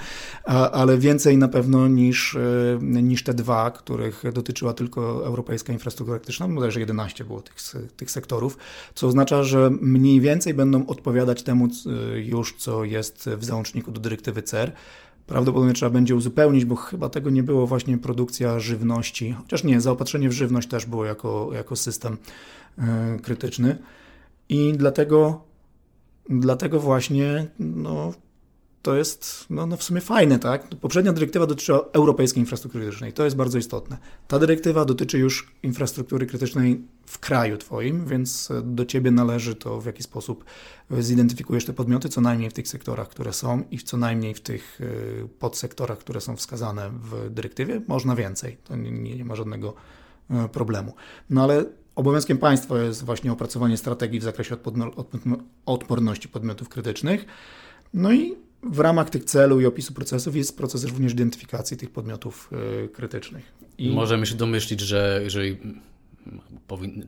[0.73, 6.49] ale więcej na pewno niż, y, niż te dwa, których dotyczyła tylko europejska infrastruktura elektryczna,
[6.49, 7.57] bodajże 11 było tych,
[7.97, 8.59] tych sektorów,
[8.95, 11.69] co oznacza, że mniej więcej będą odpowiadać temu
[12.15, 14.73] już, co jest w załączniku do dyrektywy CER.
[15.27, 20.29] Prawdopodobnie trzeba będzie uzupełnić, bo chyba tego nie było właśnie produkcja żywności, chociaż nie, zaopatrzenie
[20.29, 22.17] w żywność też było jako, jako system
[23.23, 23.79] krytyczny.
[24.49, 25.45] I dlatego,
[26.29, 28.13] dlatego właśnie no,
[28.85, 30.69] to jest no, no w sumie fajne, tak?
[30.69, 33.99] Poprzednia dyrektywa dotyczyła europejskiej infrastruktury krytycznej, to jest bardzo istotne.
[34.29, 39.87] Ta dyrektywa dotyczy już infrastruktury krytycznej w kraju Twoim, więc do Ciebie należy to, w
[39.87, 40.45] jaki sposób
[40.99, 44.81] zidentyfikujesz te podmioty, co najmniej w tych sektorach, które są i co najmniej w tych
[44.81, 47.81] e, podsektorach, które są wskazane w dyrektywie.
[47.89, 49.75] Można więcej, to nie, nie ma żadnego
[50.31, 50.95] e, problemu.
[51.31, 51.65] No ale
[51.97, 54.57] Obowiązkiem państwa jest właśnie opracowanie strategii w zakresie
[55.67, 57.27] odporności podmiotów krytycznych.
[57.95, 62.51] No i w ramach tych celów i opisu procesów jest proces również identyfikacji tych podmiotów
[62.85, 63.53] e, krytycznych.
[63.79, 63.91] I...
[63.91, 65.57] Możemy się domyślić, że jeżeli
[66.67, 67.07] powinny,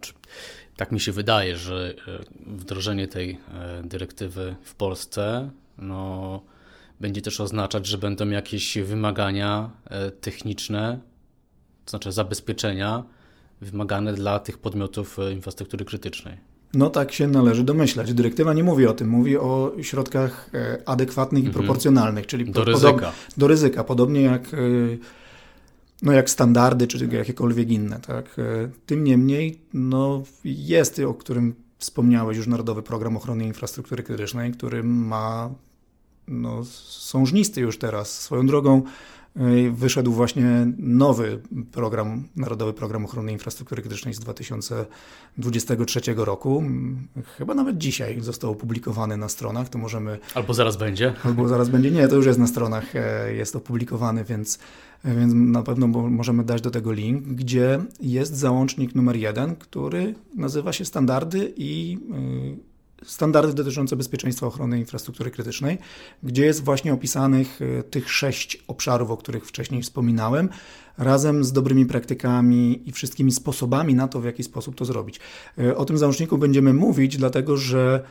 [0.76, 6.42] tak mi się wydaje, że e, wdrożenie tej e, dyrektywy w Polsce no,
[7.00, 9.70] będzie też oznaczać, że będą jakieś wymagania
[10.20, 11.00] techniczne,
[11.84, 13.04] to znaczy zabezpieczenia
[13.60, 16.36] wymagane dla tych podmiotów e, infrastruktury krytycznej.
[16.74, 18.14] No tak się należy domyślać.
[18.14, 21.64] Dyrektywa nie mówi o tym, mówi o środkach e, adekwatnych i mhm.
[21.64, 23.12] proporcjonalnych, czyli do ryzyka.
[23.36, 24.58] do ryzyka, podobnie jak, e,
[26.02, 28.00] no jak standardy czy jakiekolwiek inne.
[28.00, 28.36] Tak?
[28.86, 35.50] Tym niemniej no jest, o którym wspomniałeś już Narodowy Program Ochrony Infrastruktury Krytycznej, który ma,
[36.28, 38.20] no, są żnisty już teraz.
[38.20, 38.82] Swoją drogą
[39.72, 41.40] wyszedł właśnie nowy
[41.72, 46.62] program, Narodowy Program Ochrony Infrastruktury Krytycznej z 2023 roku.
[47.38, 50.18] Chyba nawet dzisiaj został opublikowany na stronach, to możemy...
[50.34, 51.14] Albo zaraz będzie.
[51.24, 51.90] Albo zaraz będzie.
[51.90, 54.58] Nie, to już jest na stronach, e, jest opublikowany, więc,
[55.04, 60.72] więc na pewno możemy dać do tego link, gdzie jest załącznik numer jeden, który nazywa
[60.72, 61.98] się Standardy i
[63.06, 65.78] standardy dotyczące bezpieczeństwa ochrony infrastruktury krytycznej,
[66.22, 70.48] gdzie jest właśnie opisanych tych sześć obszarów, o których wcześniej wspominałem,
[70.98, 75.20] razem z dobrymi praktykami i wszystkimi sposobami na to, w jaki sposób to zrobić.
[75.76, 78.02] O tym załączniku będziemy mówić, dlatego że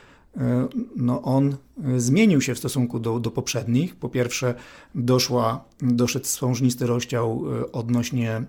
[0.95, 1.55] no on
[1.97, 3.95] zmienił się w stosunku do, do poprzednich.
[3.95, 4.53] Po pierwsze,
[4.95, 8.43] doszła, doszedł spążnisty rozdział odnośnie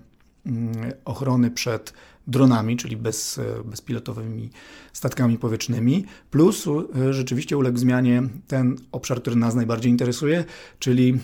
[0.46, 1.92] mm, ochrony przed
[2.26, 4.50] dronami, czyli bez, bezpilotowymi
[4.92, 10.44] statkami powietrznymi, plus e, rzeczywiście uległ zmianie ten obszar, który nas najbardziej interesuje,
[10.78, 11.18] czyli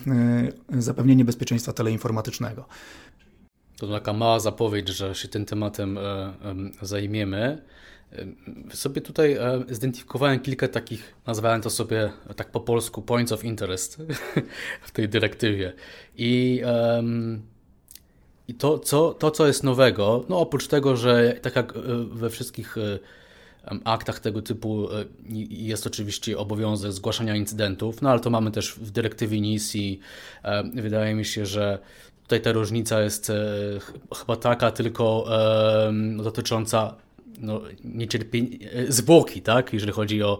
[0.71, 2.65] e, zapewnienie bezpieczeństwa teleinformatycznego.
[3.77, 6.33] To taka mała zapowiedź, że się tym tematem e,
[6.81, 7.61] zajmiemy.
[8.73, 9.37] Sobie tutaj
[9.69, 13.97] zidentyfikowałem kilka takich, nazwałem to sobie tak po polsku, points of interest
[14.87, 15.73] w tej dyrektywie.
[16.15, 16.61] I
[18.47, 21.79] i to co, to, co jest nowego, no oprócz tego, że tak jak e,
[22.11, 22.99] we wszystkich e,
[23.83, 25.05] aktach tego typu e,
[25.49, 29.99] jest oczywiście obowiązek zgłaszania incydentów, no ale to mamy też w dyrektywie NIS i
[30.73, 31.79] wydaje mi się, że
[32.23, 33.31] tutaj ta różnica jest
[34.15, 35.25] chyba taka tylko
[36.17, 36.95] dotycząca
[37.43, 40.39] no, niecierpień, zwłoki, tak, jeżeli chodzi o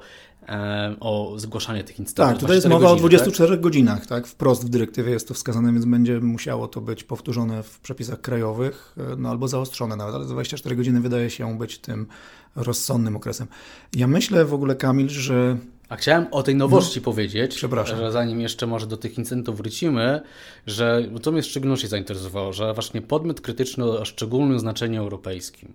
[1.00, 2.34] o zgłaszanie tych incydentów.
[2.34, 3.62] Tak, tutaj jest mowa godziny, o 24 tak?
[3.62, 4.28] godzinach, tak?
[4.28, 8.96] Wprost w dyrektywie jest to wskazane, więc będzie musiało to być powtórzone w przepisach krajowych,
[8.98, 12.08] e, no albo zaostrzone nawet, ale 24 godziny wydaje się być tym
[12.56, 13.48] rozsądnym okresem.
[13.96, 15.58] Ja myślę w ogóle, Kamil, że
[15.90, 17.98] a chciałem o tej nowości no, powiedzieć, Przepraszam.
[17.98, 20.22] że zanim jeszcze może do tych incydentów wrócimy,
[20.68, 25.74] że to mnie w szczególności zainteresowało, że właśnie podmiot krytyczny o szczególnym znaczeniu europejskim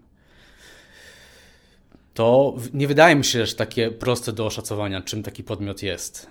[2.18, 6.26] to nie wydaje mi się, że takie proste do oszacowania, czym taki podmiot jest.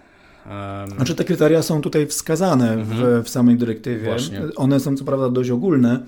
[0.46, 0.90] Um...
[0.90, 3.24] Znaczy te kryteria są tutaj wskazane w, mhm.
[3.24, 4.06] w samej dyrektywie.
[4.06, 4.42] Właśnie.
[4.56, 6.04] One są co prawda dość ogólne,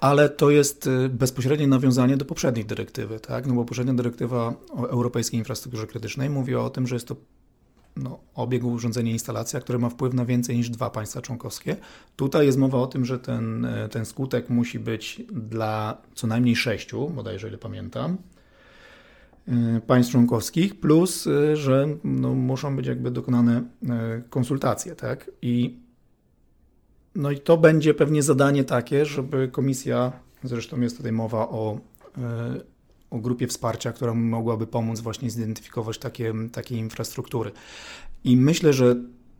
[0.00, 3.46] ale to jest y, bezpośrednie nawiązanie do poprzedniej dyrektywy, tak?
[3.46, 7.16] No bo poprzednia dyrektywa o europejskiej infrastrukturze krytycznej mówi o tym, że jest to
[7.96, 11.76] no, obieg, urządzenie, instalacja, które ma wpływ na więcej niż dwa państwa członkowskie.
[12.16, 16.56] Tutaj jest mowa o tym, że ten, y, ten skutek musi być dla co najmniej
[16.56, 18.18] sześciu, bodajże ile pamiętam,
[19.86, 23.88] państw członkowskich, plus, y, że no, muszą być jakby dokonane y,
[24.30, 25.30] konsultacje, tak?
[25.42, 25.78] I,
[27.14, 30.12] no i to będzie pewnie zadanie takie, żeby komisja,
[30.44, 31.78] zresztą jest tutaj mowa o,
[33.10, 37.50] o grupie wsparcia, która mogłaby pomóc właśnie zidentyfikować takie, takie infrastruktury.
[38.24, 38.94] I myślę, że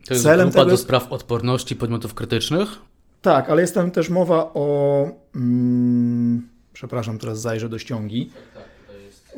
[0.07, 0.71] to jest celem grupa tego...
[0.71, 2.69] do spraw odporności podmiotów krytycznych?
[3.23, 5.07] Tak, ale jest tam też mowa o...
[5.35, 8.31] Mm, przepraszam, teraz zajrzę do ściągi.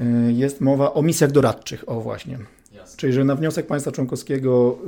[0.01, 2.39] Y, jest mowa o misjach doradczych, o właśnie.
[2.73, 2.97] Jasne.
[2.97, 4.79] Czyli, że na wniosek państwa członkowskiego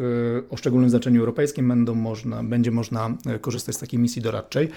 [0.41, 4.69] y, o szczególnym znaczeniu europejskim będą można, będzie można y, korzystać z takiej misji doradczej.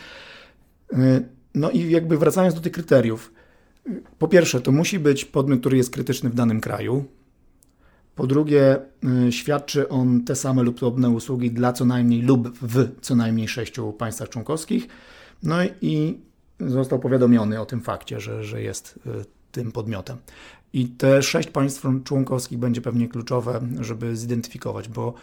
[1.56, 3.34] No i jakby wracając do tych kryteriów.
[4.20, 7.06] Po pierwsze, to musi być podmiot, który jest krytyczny w danym kraju.
[8.16, 8.78] Po drugie,
[9.30, 13.94] świadczy on te same lub podobne usługi dla co najmniej lub w co najmniej sześciu
[13.94, 14.88] państwach członkowskich.
[15.44, 16.20] No i
[16.60, 19.00] został powiadomiony o tym fakcie, że, że jest
[19.52, 20.18] tym podmiotem.
[20.74, 25.14] I te sześć państw członkowskich będzie pewnie kluczowe, żeby zidentyfikować, bo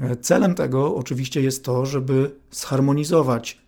[0.00, 3.58] e, celem tego oczywiście jest to, żeby zharmonizować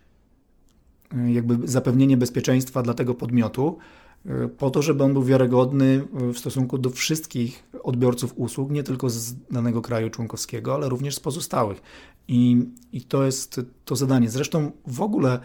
[1.15, 3.77] e, jakby zapewnienie bezpieczeństwa dla tego podmiotu,
[4.25, 9.09] e, po to, żeby on był wiarygodny w stosunku do wszystkich odbiorców usług, nie tylko
[9.09, 11.81] z danego kraju członkowskiego, ale również z pozostałych.
[12.27, 14.29] I, i to jest to zadanie.
[14.29, 15.39] Zresztą w ogóle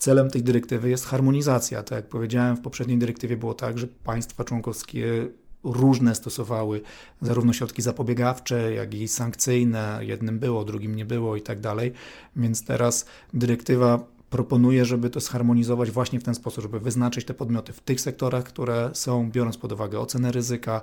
[0.00, 1.82] Celem tej dyrektywy jest harmonizacja.
[1.82, 5.28] Tak jak powiedziałem, w poprzedniej dyrektywie było tak, że państwa członkowskie
[5.64, 6.80] różne stosowały
[7.22, 9.98] zarówno środki zapobiegawcze, jak i sankcyjne.
[10.02, 11.92] Jednym było, drugim nie było i tak dalej.
[12.36, 17.72] Więc teraz dyrektywa proponuje, żeby to zharmonizować właśnie w ten sposób, żeby wyznaczyć te podmioty
[17.72, 20.82] w tych sektorach, które są, biorąc pod uwagę ocenę ryzyka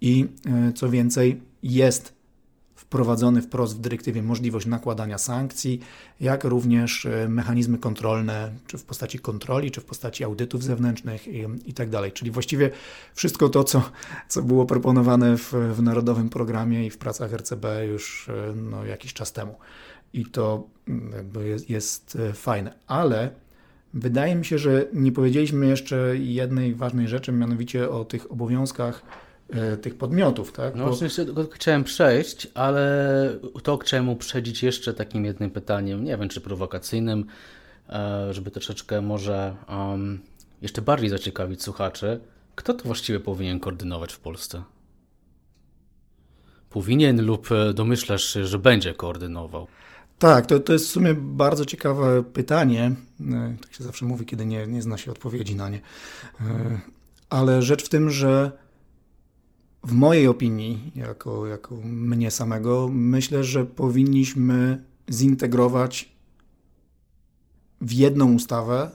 [0.00, 2.21] i e, co więcej, jest
[2.92, 5.80] wprowadzony wprost w dyrektywie możliwość nakładania sankcji,
[6.20, 11.46] jak również e, mechanizmy kontrolne, czy w postaci kontroli, czy w postaci audytów zewnętrznych i,
[11.66, 12.12] i tak dalej.
[12.12, 12.70] Czyli właściwie
[13.14, 13.82] wszystko to, co,
[14.28, 19.12] co było proponowane w, w Narodowym Programie i w pracach RCB już e, no, jakiś
[19.12, 19.54] czas temu.
[20.12, 22.74] I to mm, jakby jest, jest e, fajne.
[22.86, 23.30] Ale
[23.94, 29.02] wydaje mi się, że nie powiedzieliśmy jeszcze jednej ważnej rzeczy, mianowicie o tych obowiązkach
[29.82, 30.52] tych podmiotów.
[30.52, 30.74] Tak?
[30.74, 30.92] No Bo...
[30.92, 37.24] właśnie chciałem przejść, ale to chciałem uprzedzić jeszcze takim jednym pytaniem, nie wiem czy prowokacyjnym,
[37.88, 40.20] e, żeby troszeczkę może um,
[40.62, 42.20] jeszcze bardziej zaciekawić słuchaczy.
[42.54, 44.62] Kto to właściwie powinien koordynować w Polsce?
[46.70, 49.66] Powinien lub e, domyślasz się, że będzie koordynował?
[50.18, 52.94] Tak, to, to jest w sumie bardzo ciekawe pytanie.
[53.60, 55.80] Tak się zawsze mówi, kiedy nie, nie zna się odpowiedzi na nie.
[57.30, 58.52] Ale rzecz w tym, że
[59.84, 66.12] w mojej opinii, jako, jako mnie samego, myślę, że powinniśmy zintegrować
[67.80, 68.90] w jedną ustawę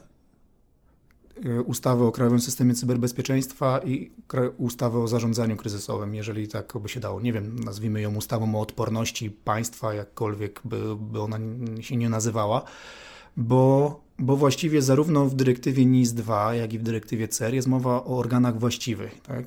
[1.46, 4.10] y, ustawę o Krajowym Systemie Cyberbezpieczeństwa i
[4.58, 7.20] ustawę o zarządzaniu kryzysowym, jeżeli tak by się dało.
[7.20, 11.38] Nie wiem, nazwijmy ją ustawą o odporności państwa, jakkolwiek by, by ona
[11.80, 12.62] się nie nazywała,
[13.36, 18.18] bo, bo właściwie zarówno w dyrektywie NIS-2, jak i w dyrektywie CER jest mowa o
[18.18, 19.20] organach właściwych.
[19.22, 19.44] Tak?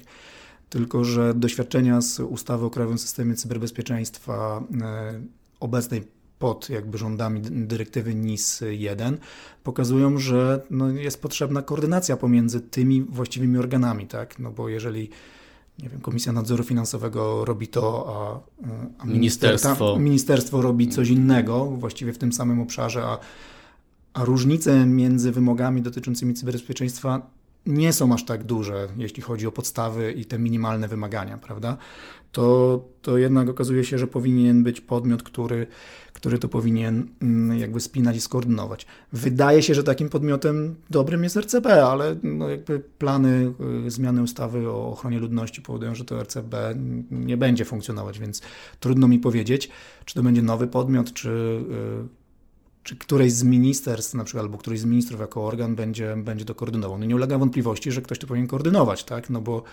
[0.71, 5.21] Tylko, że doświadczenia z ustawy o Krajowym Systemie Cyberbezpieczeństwa e,
[5.59, 6.03] obecnej
[6.39, 9.17] pod jakby rządami dyrektywy NIS 1
[9.63, 14.39] pokazują, że no jest potrzebna koordynacja pomiędzy tymi właściwymi organami, tak?
[14.39, 15.09] No bo jeżeli
[15.79, 19.99] nie wiem, Komisja Nadzoru Finansowego robi to, a, a ministerstwo.
[19.99, 23.17] ministerstwo robi coś innego, właściwie w tym samym obszarze, a,
[24.13, 27.31] a różnice między wymogami dotyczącymi cyberbezpieczeństwa
[27.65, 31.77] nie są aż tak duże, jeśli chodzi o podstawy i te minimalne wymagania, prawda?
[32.31, 35.67] To, to jednak okazuje się, że powinien być podmiot, który,
[36.13, 38.85] który to powinien mm, jakby spinać i skoordynować.
[39.13, 43.53] Wydaje się, że takim podmiotem dobrym jest RCB, ale no jakby plany
[43.87, 46.75] y, zmiany ustawy o ochronie ludności powodują, że to RCB
[47.11, 48.41] nie będzie funkcjonować, więc
[48.79, 49.69] trudno mi powiedzieć,
[50.05, 52.20] czy to będzie nowy podmiot, czy y,
[52.83, 56.55] czy któreś z ministerstw, na przykład, albo któryś z ministrów jako organ będzie, będzie to
[56.55, 56.97] koordynował.
[56.97, 59.29] No nie ulega wątpliwości, że ktoś to powinien koordynować, tak?
[59.29, 59.63] No bo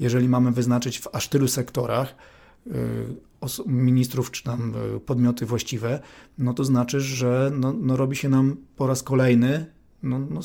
[0.00, 2.14] jeżeli mamy wyznaczyć w aż tylu sektorach
[2.66, 2.72] y,
[3.66, 6.00] ministrów czy tam y, podmioty właściwe,
[6.38, 9.66] no to znaczy, że no, no robi się nam po raz kolejny
[10.02, 10.40] no, no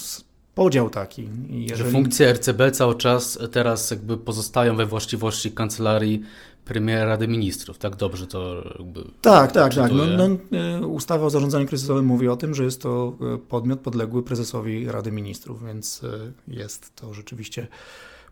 [0.55, 1.29] podział taki.
[1.49, 1.83] Jeżeli...
[1.83, 6.21] Że funkcje RCB cały czas teraz jakby pozostają we właściwości kancelarii
[6.65, 9.91] premiera Rady Ministrów, tak dobrze to jakby Tak, tak, tak.
[9.91, 13.79] No, no, e, ustawa o zarządzaniu kryzysowym mówi o tym, że jest to e, podmiot
[13.79, 17.67] podległy prezesowi Rady Ministrów, więc e, jest to rzeczywiście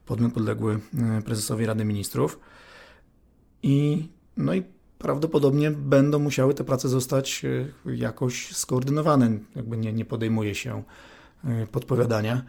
[0.06, 0.80] podmiot podległy
[1.26, 2.40] prezesowi Rady Ministrów.
[3.64, 4.64] I, no i
[4.98, 7.42] prawdopodobnie będą musiały te prace zostać
[7.86, 9.40] jakoś skoordynowane.
[9.56, 10.84] Jakby nie, nie podejmuje się
[11.72, 12.44] podpowiadania.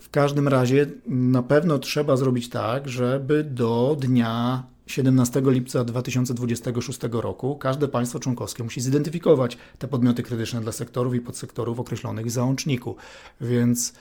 [0.00, 7.56] W każdym razie na pewno trzeba zrobić tak, żeby do dnia 17 lipca 2026 roku
[7.56, 12.96] każde państwo członkowskie musi zidentyfikować te podmioty krytyczne dla sektorów i podsektorów określonych w załączniku.
[13.40, 13.92] Więc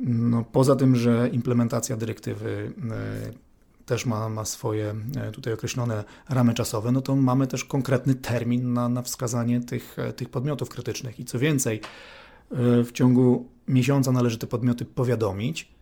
[0.00, 3.32] no, poza tym, że implementacja dyrektywy e,
[3.86, 8.72] też ma, ma swoje e, tutaj określone ramy czasowe, no to mamy też konkretny termin
[8.72, 11.20] na, na wskazanie tych, tych podmiotów krytycznych.
[11.20, 11.80] I co więcej,
[12.84, 15.74] w ciągu miesiąca należy te podmioty powiadomić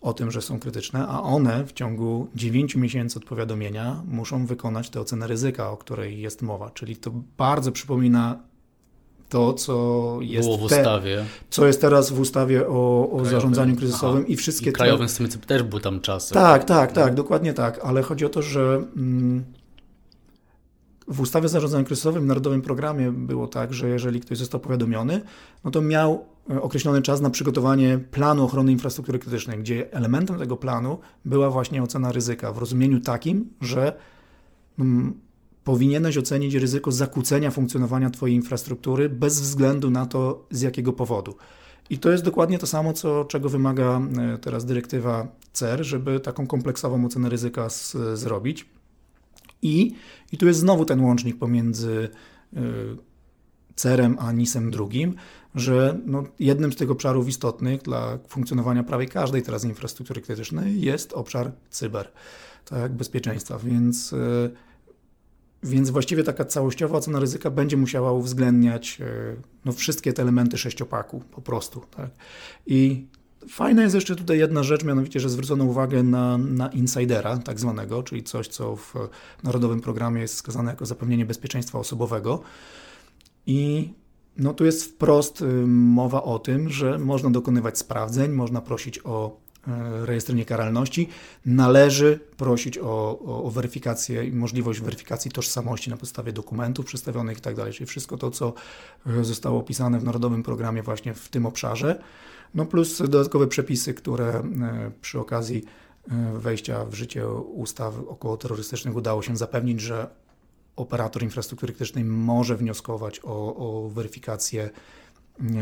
[0.00, 4.90] o tym, że są krytyczne, a one w ciągu 9 miesięcy od powiadomienia muszą wykonać
[4.90, 6.70] tę ocenę ryzyka, o której jest mowa.
[6.70, 8.38] Czyli to bardzo przypomina
[9.28, 11.16] to, co jest Było w ustawie.
[11.16, 14.32] Te, co jest teraz w ustawie o, o zarządzaniu kryzysowym Aha.
[14.32, 15.08] i wszystkie I krajowym te...
[15.08, 16.28] systemie też był tam czas.
[16.28, 19.44] Tak, tak, tak, dokładnie tak, ale chodzi o to, że mm,
[21.08, 25.20] w ustawie zarządzania kryzysowym, w Narodowym Programie było tak, że jeżeli ktoś został powiadomiony,
[25.64, 30.98] no to miał określony czas na przygotowanie planu ochrony infrastruktury krytycznej, gdzie elementem tego planu
[31.24, 33.96] była właśnie ocena ryzyka w rozumieniu takim, że
[34.78, 35.20] mm,
[35.64, 41.34] powinieneś ocenić ryzyko zakłócenia funkcjonowania Twojej infrastruktury bez względu na to, z jakiego powodu.
[41.90, 44.00] I to jest dokładnie to samo, co, czego wymaga
[44.34, 48.66] e, teraz dyrektywa CER, żeby taką kompleksową ocenę ryzyka z, zrobić.
[49.62, 49.94] I,
[50.32, 52.08] i tu jest znowu ten łącznik pomiędzy
[52.52, 52.58] y,
[53.74, 55.14] CERem a NISem drugim,
[55.54, 61.12] że no, jednym z tych obszarów istotnych dla funkcjonowania prawie każdej teraz infrastruktury krytycznej jest
[61.12, 62.12] obszar cyber,
[62.64, 64.50] tak, bezpieczeństwa, więc, y,
[65.62, 71.20] więc właściwie taka całościowa ocena ryzyka będzie musiała uwzględniać y, no, wszystkie te elementy sześciopaku
[71.30, 71.82] po prostu.
[71.96, 72.10] Tak.
[72.66, 73.06] I
[73.48, 78.02] Fajna jest jeszcze tutaj jedna rzecz, mianowicie, że zwrócono uwagę na, na insidera, tak zwanego,
[78.02, 78.94] czyli coś, co w
[79.42, 82.42] Narodowym Programie jest wskazane jako zapewnienie bezpieczeństwa osobowego.
[83.46, 83.90] I
[84.36, 89.36] no, tu jest wprost y, mowa o tym, że można dokonywać sprawdzeń, można prosić o
[90.02, 91.08] y, rejestr niekaralności,
[91.46, 97.64] należy prosić o, o, o weryfikację i możliwość weryfikacji tożsamości na podstawie dokumentów przedstawionych itd.
[97.64, 98.54] Tak czyli wszystko to, co
[99.06, 102.02] y, zostało opisane w Narodowym Programie właśnie w tym obszarze.
[102.54, 104.42] No plus dodatkowe przepisy, które e,
[105.00, 105.64] przy okazji
[106.10, 110.23] e, wejścia w życie ustaw około terrorystycznych udało się zapewnić, że
[110.76, 114.70] operator infrastruktury krytycznej może wnioskować o, o weryfikację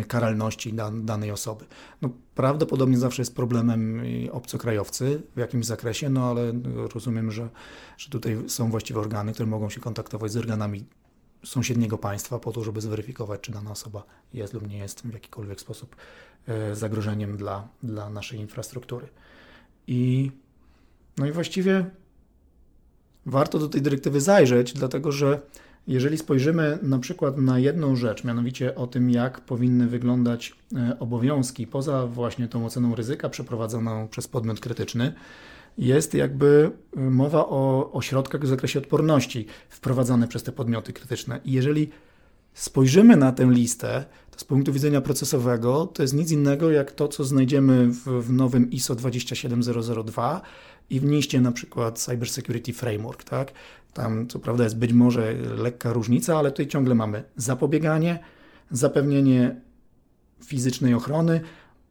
[0.08, 1.64] karalności dan, danej osoby.
[2.02, 4.02] No, prawdopodobnie zawsze jest problemem
[4.32, 6.52] obcokrajowcy w jakimś zakresie, no ale
[6.94, 7.48] rozumiem, że,
[7.98, 10.84] że tutaj są właściwe organy, które mogą się kontaktować z organami
[11.44, 14.04] sąsiedniego państwa po to, żeby zweryfikować, czy dana osoba
[14.34, 15.96] jest lub nie jest w jakikolwiek sposób
[16.46, 19.08] e, zagrożeniem dla, dla naszej infrastruktury.
[19.86, 20.30] I
[21.18, 21.90] No i właściwie
[23.26, 25.40] warto do tej dyrektywy zajrzeć, dlatego że
[25.86, 31.66] jeżeli spojrzymy na przykład na jedną rzecz, mianowicie o tym, jak powinny wyglądać e, obowiązki
[31.66, 35.12] poza właśnie tą oceną ryzyka przeprowadzoną przez podmiot krytyczny,
[35.78, 41.40] jest jakby e, mowa o, o środkach w zakresie odporności wprowadzane przez te podmioty krytyczne.
[41.44, 41.90] I jeżeli
[42.54, 47.08] spojrzymy na tę listę, to z punktu widzenia procesowego to jest nic innego jak to,
[47.08, 50.42] co znajdziemy w, w nowym ISO 27002
[50.92, 53.24] i w NIST na przykład Cyber Security Framework.
[53.24, 53.52] Tak?
[53.94, 58.18] Tam co prawda jest być może lekka różnica, ale tutaj ciągle mamy zapobieganie,
[58.70, 59.60] zapewnienie
[60.44, 61.40] fizycznej ochrony,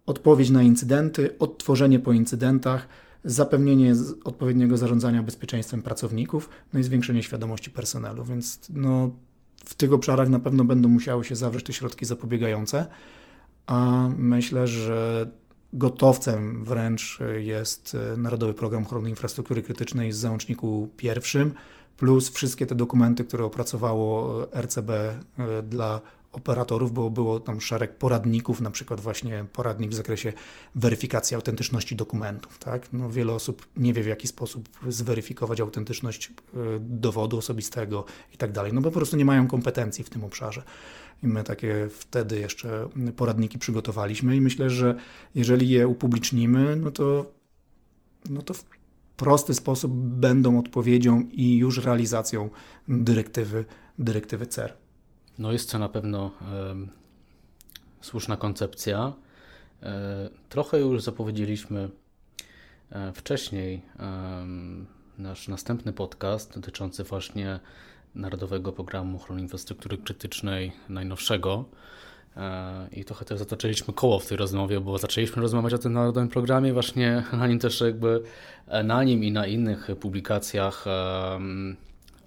[0.05, 2.87] odpowiedź na incydenty, odtworzenie po incydentach,
[3.23, 3.93] zapewnienie
[4.23, 8.23] odpowiedniego zarządzania bezpieczeństwem pracowników, no i zwiększenie świadomości personelu.
[8.23, 9.11] Więc no,
[9.65, 12.85] w tych obszarach na pewno będą musiały się zawrzeć te środki zapobiegające,
[13.67, 15.27] a myślę, że
[15.73, 21.53] gotowcem wręcz jest Narodowy Program Ochrony Infrastruktury Krytycznej z załączniku pierwszym,
[21.97, 25.17] plus wszystkie te dokumenty, które opracowało RCB e,
[25.63, 26.01] dla
[26.31, 30.33] operatorów, bo było tam szereg poradników, na przykład właśnie poradnik w zakresie
[30.75, 32.59] weryfikacji autentyczności dokumentów.
[32.59, 32.93] Tak?
[32.93, 36.31] No, wiele osób nie wie, w jaki sposób zweryfikować autentyczność e,
[36.79, 40.63] dowodu osobistego i tak dalej, no bo po prostu nie mają kompetencji w tym obszarze.
[41.23, 44.95] I my takie wtedy jeszcze poradniki przygotowaliśmy i myślę, że
[45.35, 47.31] jeżeli je upublicznimy, no to,
[48.29, 48.65] no to w
[49.17, 52.49] prosty sposób będą odpowiedzią i już realizacją
[52.87, 53.65] dyrektywy,
[53.99, 54.80] dyrektywy CER.
[55.41, 56.75] No jest to na pewno e,
[58.01, 59.13] słuszna koncepcja.
[59.83, 61.89] E, trochę już zapowiedzieliśmy
[62.91, 63.81] e, wcześniej
[65.17, 67.59] nasz następny podcast dotyczący właśnie
[68.15, 71.65] Narodowego Programu Ochrony Infrastruktury Krytycznej, najnowszego.
[72.91, 76.73] I trochę też zatoczyliśmy koło w tej rozmowie, bo zaczęliśmy rozmawiać o tym narodowym programie,
[76.73, 78.23] właśnie na nim też jakby
[78.83, 80.85] na nim i na innych publikacjach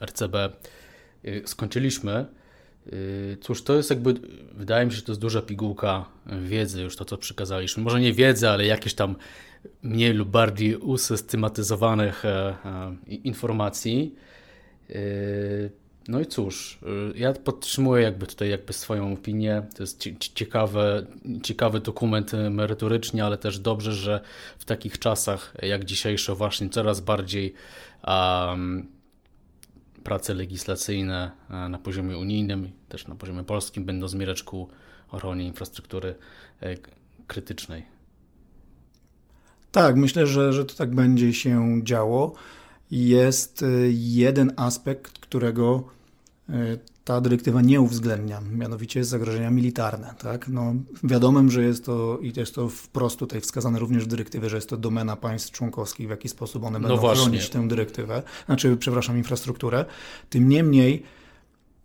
[0.00, 0.36] RCB
[1.44, 2.26] skończyliśmy.
[2.86, 4.14] Yy, cóż, to jest jakby,
[4.52, 6.04] wydaje mi się, że to jest duża pigułka
[6.42, 7.82] wiedzy, już to, co przekazaliśmy.
[7.82, 9.16] Może nie wiedzy, ale jakieś tam
[9.82, 14.14] mniej lub bardziej usystematyzowanych e, e, informacji.
[14.88, 14.96] Yy,
[16.08, 19.62] no i cóż, yy, ja podtrzymuję jakby tutaj jakby swoją opinię.
[19.76, 21.06] To jest ciekawe,
[21.42, 24.20] ciekawy dokument merytorycznie, ale też dobrze, że
[24.58, 27.54] w takich czasach jak dzisiejsze właśnie coraz bardziej
[28.06, 28.93] um,
[30.04, 34.68] prace legislacyjne e, na poziomie unijnym, też na poziomie polskim będą zmierzać ku
[35.10, 36.14] ochronie infrastruktury
[36.60, 36.76] e,
[37.26, 37.86] krytycznej.
[39.72, 42.34] Tak, myślę, że, że to tak będzie się działo.
[42.90, 45.84] Jest e, jeden aspekt, którego
[47.04, 50.14] ta dyrektywa nie uwzględnia, mianowicie zagrożenia militarne.
[50.18, 50.48] Tak?
[50.48, 54.56] No, wiadomym, że jest to, i jest to wprost tutaj wskazane również w dyrektywie, że
[54.56, 58.76] jest to domena państw członkowskich, w jaki sposób one będą no chronić tę dyrektywę, znaczy,
[58.76, 59.84] przepraszam, infrastrukturę.
[60.30, 61.02] Tym niemniej,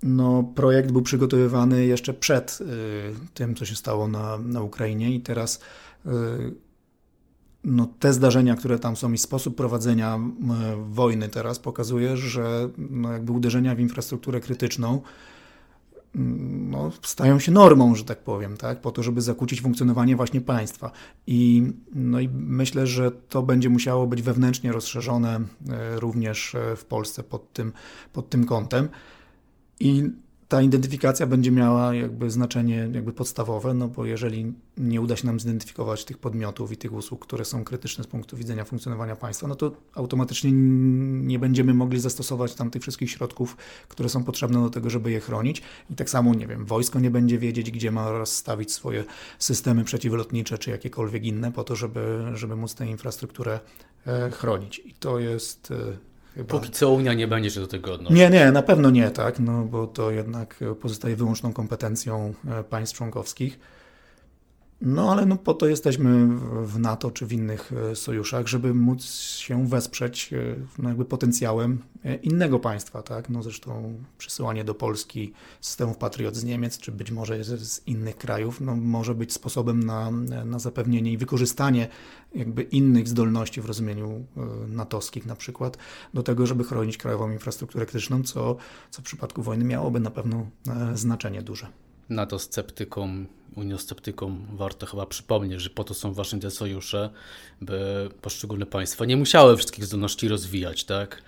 [0.04, 2.66] no, projekt był przygotowywany jeszcze przed y,
[3.34, 5.60] tym, co się stało na, na Ukrainie i teraz
[6.06, 6.10] y,
[7.64, 10.20] no, te zdarzenia, które tam są i sposób prowadzenia
[10.90, 15.02] wojny teraz pokazuje, że no, jakby uderzenia w infrastrukturę krytyczną
[16.14, 18.82] no, stają się normą, że tak powiem, tak?
[18.82, 20.92] po to, żeby zakłócić funkcjonowanie właśnie państwa.
[21.28, 25.40] I, no i myślę, że to będzie musiało być wewnętrznie rozszerzone
[25.70, 27.74] e, również e, w Polsce pod tym,
[28.14, 28.90] pod tym kątem.
[29.80, 30.12] I
[30.50, 35.40] ta identyfikacja będzie miała jakby znaczenie jakby podstawowe, no bo jeżeli nie uda się nam
[35.40, 39.56] zidentyfikować tych podmiotów i tych usług, które są krytyczne z punktu widzenia funkcjonowania państwa, no
[39.56, 44.90] to automatycznie nie będziemy mogli zastosować tam tych wszystkich środków, które są potrzebne do tego,
[44.90, 45.62] żeby je chronić.
[45.90, 49.04] I tak samo, nie wiem, wojsko nie będzie wiedzieć, gdzie ma rozstawić swoje
[49.40, 53.60] systemy przeciwlotnicze czy jakiekolwiek inne po to, żeby, żeby móc tę infrastrukturę
[54.08, 54.82] e, chronić.
[54.86, 56.50] I to jest e, Chyba.
[56.50, 58.18] Póki co Unia nie będzie się do tego odnosić.
[58.18, 62.96] Nie, nie, na pewno nie, tak, no bo to jednak pozostaje wyłączną kompetencją e, państw
[62.96, 63.60] członkowskich.
[64.82, 66.28] No ale no, po to jesteśmy
[66.64, 71.80] w NATO czy w innych e, sojuszach, żeby móc się wesprzeć e, no, jakby potencjałem
[72.04, 73.04] e, innego państwa.
[73.04, 73.30] Tak?
[73.30, 78.62] No, zresztą przysyłanie do Polski systemów Patriot z Niemiec, czy być może z innych krajów,
[78.62, 80.12] no, może być sposobem na,
[80.46, 81.88] na zapewnienie i wykorzystanie
[82.36, 84.26] jakby innych zdolności w rozumieniu
[84.68, 85.78] natowskich na przykład
[86.14, 88.56] do tego, żeby chronić krajową infrastrukturę krytyczną, co,
[88.92, 90.50] co w przypadku wojny miałoby na pewno
[90.94, 91.68] znaczenie duże.
[92.10, 97.10] NATO sceptykom, uniosceptykom warto chyba przypomnieć, że po to są właśnie te sojusze,
[97.62, 101.22] by poszczególne państwa nie musiały wszystkich zdolności rozwijać, tak?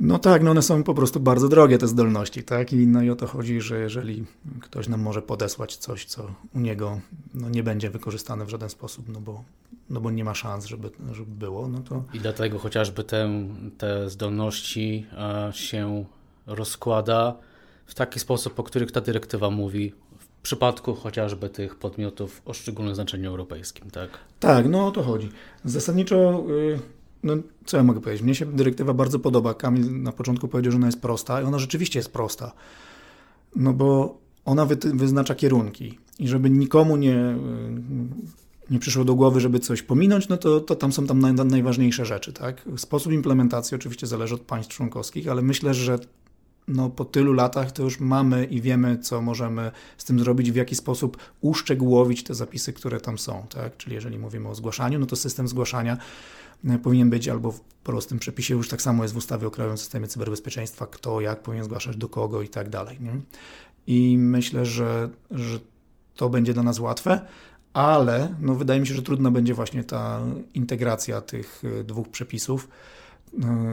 [0.00, 2.72] No tak, no one są po prostu bardzo drogie te zdolności, tak?
[2.72, 4.24] I, no i o to chodzi, że jeżeli
[4.60, 7.00] ktoś nam może podesłać coś, co u niego
[7.34, 9.44] no, nie będzie wykorzystane w żaden sposób, no bo
[9.90, 12.02] no bo nie ma szans, żeby, żeby było, no to...
[12.14, 13.48] I dlatego chociażby te,
[13.78, 16.04] te zdolności e, się
[16.46, 17.36] rozkłada
[17.86, 22.94] w taki sposób, o których ta dyrektywa mówi, w przypadku chociażby tych podmiotów o szczególnym
[22.94, 24.10] znaczeniu europejskim, tak?
[24.40, 25.28] Tak, no o to chodzi.
[25.64, 26.78] Zasadniczo, y,
[27.22, 29.54] no co ja mogę powiedzieć, mnie się dyrektywa bardzo podoba.
[29.54, 32.52] Kamil na początku powiedział, że ona jest prosta i ona rzeczywiście jest prosta,
[33.56, 39.60] no bo ona wyznacza kierunki i żeby nikomu nie, y, nie przyszło do głowy, żeby
[39.60, 42.68] coś pominąć, no to, to tam są tam naj, najważniejsze rzeczy, tak?
[42.76, 45.98] Sposób implementacji oczywiście zależy od państw członkowskich, ale myślę, że
[46.68, 50.56] no, po tylu latach to już mamy i wiemy, co możemy z tym zrobić, w
[50.56, 53.46] jaki sposób uszczegółowić te zapisy, które tam są.
[53.48, 53.76] Tak?
[53.76, 55.98] Czyli jeżeli mówimy o zgłaszaniu, no to system zgłaszania
[56.64, 59.78] e, powinien być albo w prostym przepisie, już tak samo jest w ustawie o Krajowym
[59.78, 62.98] Systemie Cyberbezpieczeństwa, kto jak powinien zgłaszać, do kogo i tak dalej.
[63.00, 63.12] Nie?
[63.86, 65.58] I myślę, że, że
[66.16, 67.20] to będzie dla nas łatwe,
[67.72, 70.20] ale no, wydaje mi się, że trudna będzie właśnie ta
[70.54, 72.68] integracja tych e, dwóch przepisów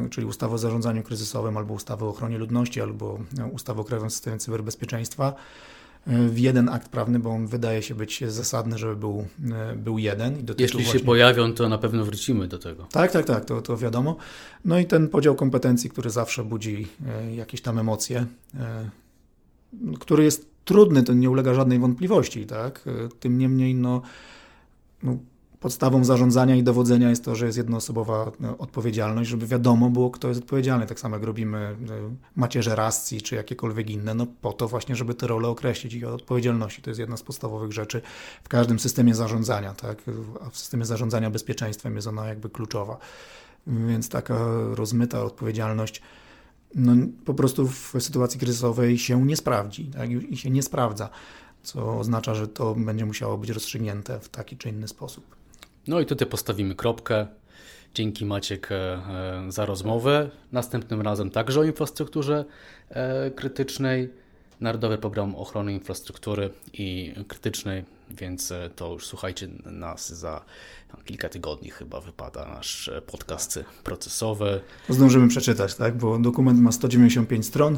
[0.09, 4.09] czyli ustawy o zarządzaniu kryzysowym, albo ustawy o ochronie ludności, albo e, ustawy o Krajowym
[4.09, 5.33] Systemie Cyberbezpieczeństwa
[6.07, 9.27] e, w jeden akt prawny, bo on wydaje się być zasadny, żeby był,
[9.75, 10.39] był jeden.
[10.39, 11.05] I Jeśli się właśnie...
[11.05, 12.87] pojawią, to na pewno wrócimy do tego.
[12.91, 14.15] Tak, tak, tak, to, to wiadomo.
[14.65, 16.87] No i ten podział kompetencji, który zawsze budzi
[17.35, 18.25] jakieś tam emocje,
[19.99, 22.85] który jest trudny, to nie ulega żadnej wątpliwości, tak?
[23.19, 24.01] Tym niemniej, no,
[25.03, 25.17] no
[25.61, 30.27] podstawą zarządzania i dowodzenia jest to, że jest jednoosobowa no, odpowiedzialność, żeby wiadomo było, kto
[30.27, 30.85] jest odpowiedzialny.
[30.85, 31.75] Tak samo jak robimy e,
[32.35, 36.81] macierze rascji czy jakiekolwiek inne, no po to właśnie, żeby te role określić i odpowiedzialności.
[36.81, 38.01] To jest jedna z podstawowych rzeczy
[38.43, 40.03] w każdym systemie zarządzania, tak?
[40.45, 42.97] A w systemie zarządzania bezpieczeństwem jest ona jakby kluczowa.
[43.67, 44.35] Więc taka
[44.75, 46.01] rozmyta odpowiedzialność
[46.75, 46.93] no,
[47.25, 50.09] po prostu w sytuacji kryzysowej się nie sprawdzi tak?
[50.11, 51.09] i się nie sprawdza,
[51.63, 55.40] co oznacza, że to będzie musiało być rozstrzygnięte w taki czy inny sposób.
[55.87, 57.27] No i tutaj postawimy kropkę.
[57.93, 60.29] Dzięki Maciek e, e, za rozmowę.
[60.51, 62.45] Następnym razem także o infrastrukturze
[62.89, 64.09] e, krytycznej.
[64.61, 67.83] Narodowy Program Ochrony Infrastruktury i Krytycznej,
[68.13, 70.45] więc to już słuchajcie nas za
[71.05, 74.61] kilka tygodni chyba wypada nasz podcast procesowy.
[74.89, 75.97] Zdążymy przeczytać, tak?
[75.97, 77.77] Bo dokument ma 195 stron.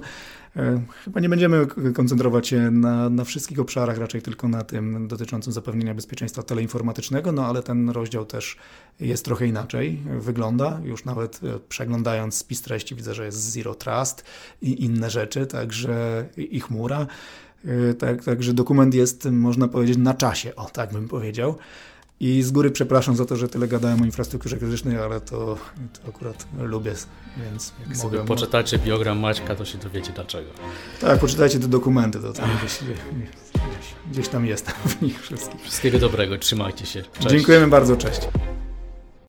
[0.56, 5.54] E, chyba nie będziemy koncentrować się na, na wszystkich obszarach, raczej tylko na tym dotyczącym
[5.54, 8.58] zapewnienia bezpieczeństwa teleinformatycznego, no ale ten rozdział też
[9.00, 10.82] jest trochę inaczej, wygląda.
[10.84, 14.24] Już nawet e, przeglądając spis treści widzę, że jest Zero Trust
[14.62, 17.08] i inne rzeczy, także i chmura.
[17.66, 21.56] E, tak, także dokument jest, można powiedzieć, na czasie, o tak bym powiedział.
[22.20, 25.58] I z góry przepraszam za to, że tyle gadałem o infrastrukturze krytycznej, ale to,
[25.94, 26.94] to akurat lubię,
[27.38, 30.50] więc jak sobie mogę, poczytacie biogram Maćka, to się dowiecie dlaczego.
[31.02, 35.62] Tak, poczytajcie te dokumenty, to tam gdzieś, gdzieś, gdzieś tam jestem w nich wszystkich.
[35.62, 37.04] Wszystkiego dobrego, trzymajcie się.
[37.20, 37.30] Cześć.
[37.30, 38.22] Dziękujemy bardzo, cześć.